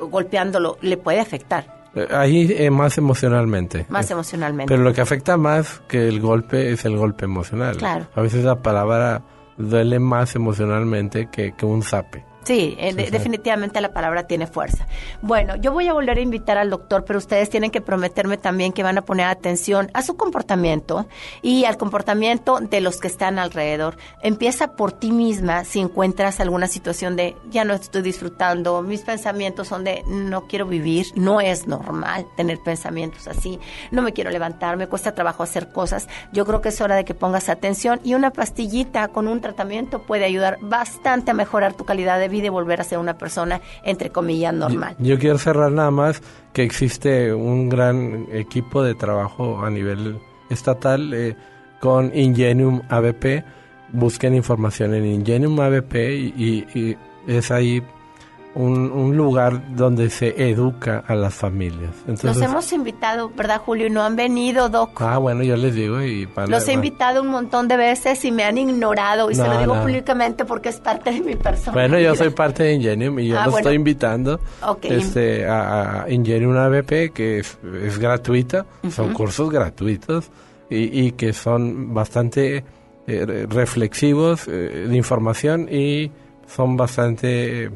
[0.00, 3.86] golpeándolo, le puede afectar Ahí eh, más emocionalmente.
[3.88, 4.72] más Eh, emocionalmente.
[4.72, 7.76] Pero lo que afecta más que el golpe es el golpe emocional.
[7.76, 8.06] Claro.
[8.14, 9.22] A veces la palabra
[9.58, 12.24] duele más emocionalmente que, que un zape.
[12.44, 13.10] Sí, eh, sí.
[13.10, 14.86] definitivamente la palabra tiene fuerza.
[15.20, 18.72] Bueno, yo voy a volver a invitar al doctor, pero ustedes tienen que prometerme también
[18.72, 21.06] que van a poner atención a su comportamiento
[21.40, 23.96] y al comportamiento de los que están alrededor.
[24.22, 29.68] Empieza por ti misma si encuentras alguna situación de ya no estoy disfrutando, mis pensamientos
[29.68, 33.60] son de no quiero vivir, no es normal tener pensamientos así,
[33.92, 36.08] no me quiero levantar, me cuesta trabajo hacer cosas.
[36.32, 40.02] Yo creo que es hora de que pongas atención y una pastillita con un tratamiento
[40.02, 43.60] puede ayudar bastante a mejorar tu calidad de vida y volver a ser una persona,
[43.82, 44.94] entre comillas, normal.
[44.98, 46.22] Yo quiero cerrar nada más
[46.52, 50.18] que existe un gran equipo de trabajo a nivel
[50.50, 51.36] estatal eh,
[51.80, 53.44] con Ingenium ABP.
[53.92, 56.34] Busquen información en Ingenium ABP y,
[56.74, 56.96] y- y
[57.26, 57.82] es ahí
[58.54, 61.90] un, un lugar donde se educa a las familias.
[62.06, 63.86] Entonces, hemos invitado, ¿verdad, Julio?
[63.86, 65.00] Y no han venido, Doc.
[65.00, 68.22] ah, bueno, yo les digo y van a- Los he invitado un montón de veces
[68.26, 69.30] y me han ignorado.
[69.30, 69.80] Y se No, lo digo no.
[69.82, 71.72] públicamente porque es parte de mi persona.
[71.72, 73.58] Bueno, yo soy parte de Ingenium y yo Ah, los bueno.
[73.68, 74.84] estoy invitando Ok.
[74.84, 79.14] este, a, a Ingenium ABP, que es, es gratuita, son Ujú.
[79.14, 80.30] cursos gratuitos
[80.68, 82.64] y, y que son bastante
[83.06, 86.10] eh, re- reflexivos eh, de información y
[86.46, 87.70] son bastante eh,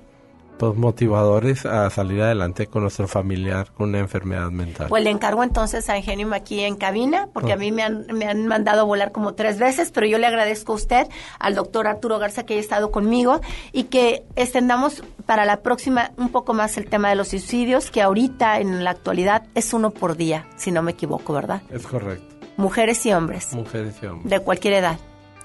[0.59, 4.89] pues, motivadores a salir adelante con nuestro familiar con una enfermedad mental.
[4.89, 8.27] Pues le encargo entonces a Ingenium aquí en cabina, porque a mí me han, me
[8.27, 11.07] han mandado a volar como tres veces, pero yo le agradezco a usted,
[11.39, 13.41] al doctor Arturo Garza, que haya estado conmigo
[13.73, 18.03] y que extendamos para la próxima un poco más el tema de los suicidios, que
[18.03, 21.63] ahorita en la actualidad es uno por día, si no me equivoco, ¿verdad?
[21.71, 22.35] Es correcto.
[22.57, 24.31] Mujeres y hombres, Mujeres y hombres.
[24.31, 24.99] de cualquier edad.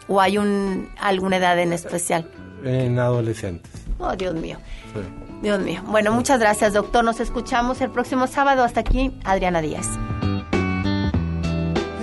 [0.08, 2.30] ¿O hay un, alguna edad en especial?
[2.64, 3.72] En adolescentes.
[4.02, 4.58] Oh, Dios mío.
[4.94, 5.00] sí.
[5.42, 5.82] Dios mío.
[5.88, 7.04] Bueno, muchas gracias, doctor.
[7.04, 8.64] Nos escuchamos el próximo sábado.
[8.64, 9.88] Hasta aquí, Adriana Díaz.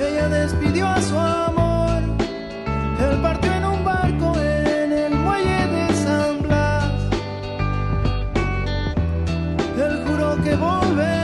[0.00, 2.02] Ella despidió a su amor,
[3.00, 6.92] él partió en un barco en el muelle de San Blas.
[9.76, 11.17] Él juró que volvería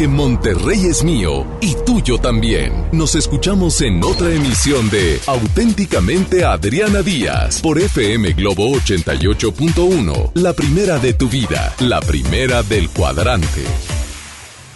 [0.00, 2.72] porque Monterrey es mío y tuyo también.
[2.90, 10.98] Nos escuchamos en otra emisión de Auténticamente Adriana Díaz por FM Globo 88.1, la primera
[10.98, 13.64] de tu vida, la primera del cuadrante.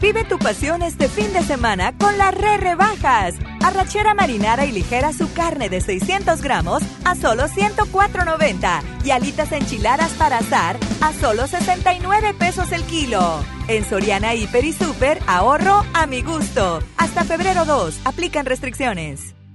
[0.00, 3.34] Vive tu pasión este fin de semana con las re rebajas.
[3.64, 10.12] Arrachera marinara y ligera su carne de 600 gramos a solo 104.90 y alitas enchiladas
[10.12, 13.42] para asar a solo 69 pesos el kilo.
[13.66, 16.80] En Soriana Hiper y Super, ahorro a mi gusto.
[16.96, 19.34] Hasta febrero 2, aplican restricciones.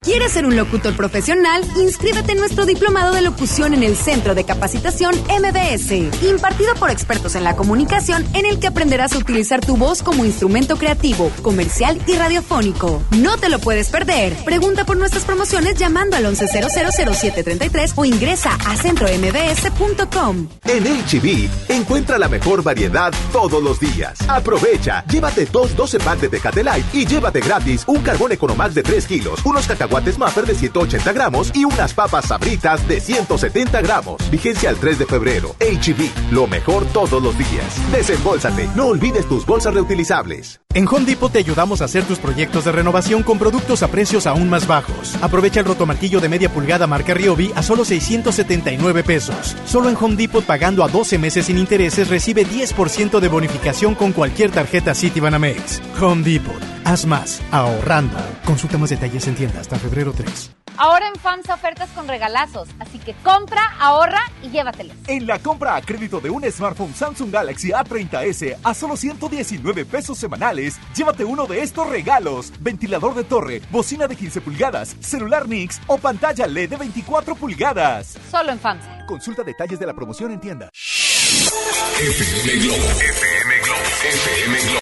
[0.00, 1.62] ¿Quieres ser un locutor profesional?
[1.76, 5.92] Inscríbete en nuestro diplomado de locución en el Centro de Capacitación MBS,
[6.28, 10.24] impartido por expertos en la comunicación, en el que aprenderás a utilizar tu voz como
[10.24, 13.02] instrumento creativo, comercial y radiofónico.
[13.12, 14.34] No te lo puedes perder.
[14.44, 20.48] Pregunta por nuestras promociones llamando al 11000733 o ingresa a centrombs.com.
[20.64, 24.18] En HB, encuentra la mejor variedad todos los días.
[24.28, 28.82] Aprovecha, llévate dos 12 packs de Tecate Light y llévate gratis un carbón Economax de
[28.82, 34.30] 3 kilos, unos cacahuates Maffer de 180 gramos y unas papas sabritas de 170 gramos.
[34.30, 35.54] Vigencia al 3 de febrero.
[35.60, 37.92] HB, lo mejor todos los días.
[37.92, 40.61] Desembolsate, no olvides tus bolsas reutilizables.
[40.74, 44.26] En Home Depot te ayudamos a hacer tus proyectos de renovación con productos a precios
[44.26, 45.16] aún más bajos.
[45.20, 49.54] Aprovecha el rotomartillo de media pulgada marca Ryobi a solo 679 pesos.
[49.66, 54.12] Solo en Home Depot pagando a 12 meses sin intereses recibe 10% de bonificación con
[54.12, 55.82] cualquier tarjeta Citibanamex.
[56.00, 56.54] Home Depot.
[56.84, 58.16] Haz más, ahorrando.
[58.46, 60.61] Consulta más detalles en tienda hasta febrero 3.
[60.76, 64.96] Ahora en FAMSA ofertas con regalazos, así que compra, ahorra y llévatelos.
[65.06, 70.18] En la compra a crédito de un smartphone Samsung Galaxy A30s a solo 119 pesos
[70.18, 75.80] semanales, llévate uno de estos regalos: ventilador de torre, bocina de 15 pulgadas, celular Nix
[75.86, 78.16] o pantalla LED de 24 pulgadas.
[78.30, 79.06] Solo en FAMSA.
[79.06, 80.70] Consulta detalles de la promoción en tienda.
[80.72, 82.76] FM Globo.
[82.76, 83.80] FM Globo.
[84.02, 84.81] FM Globo.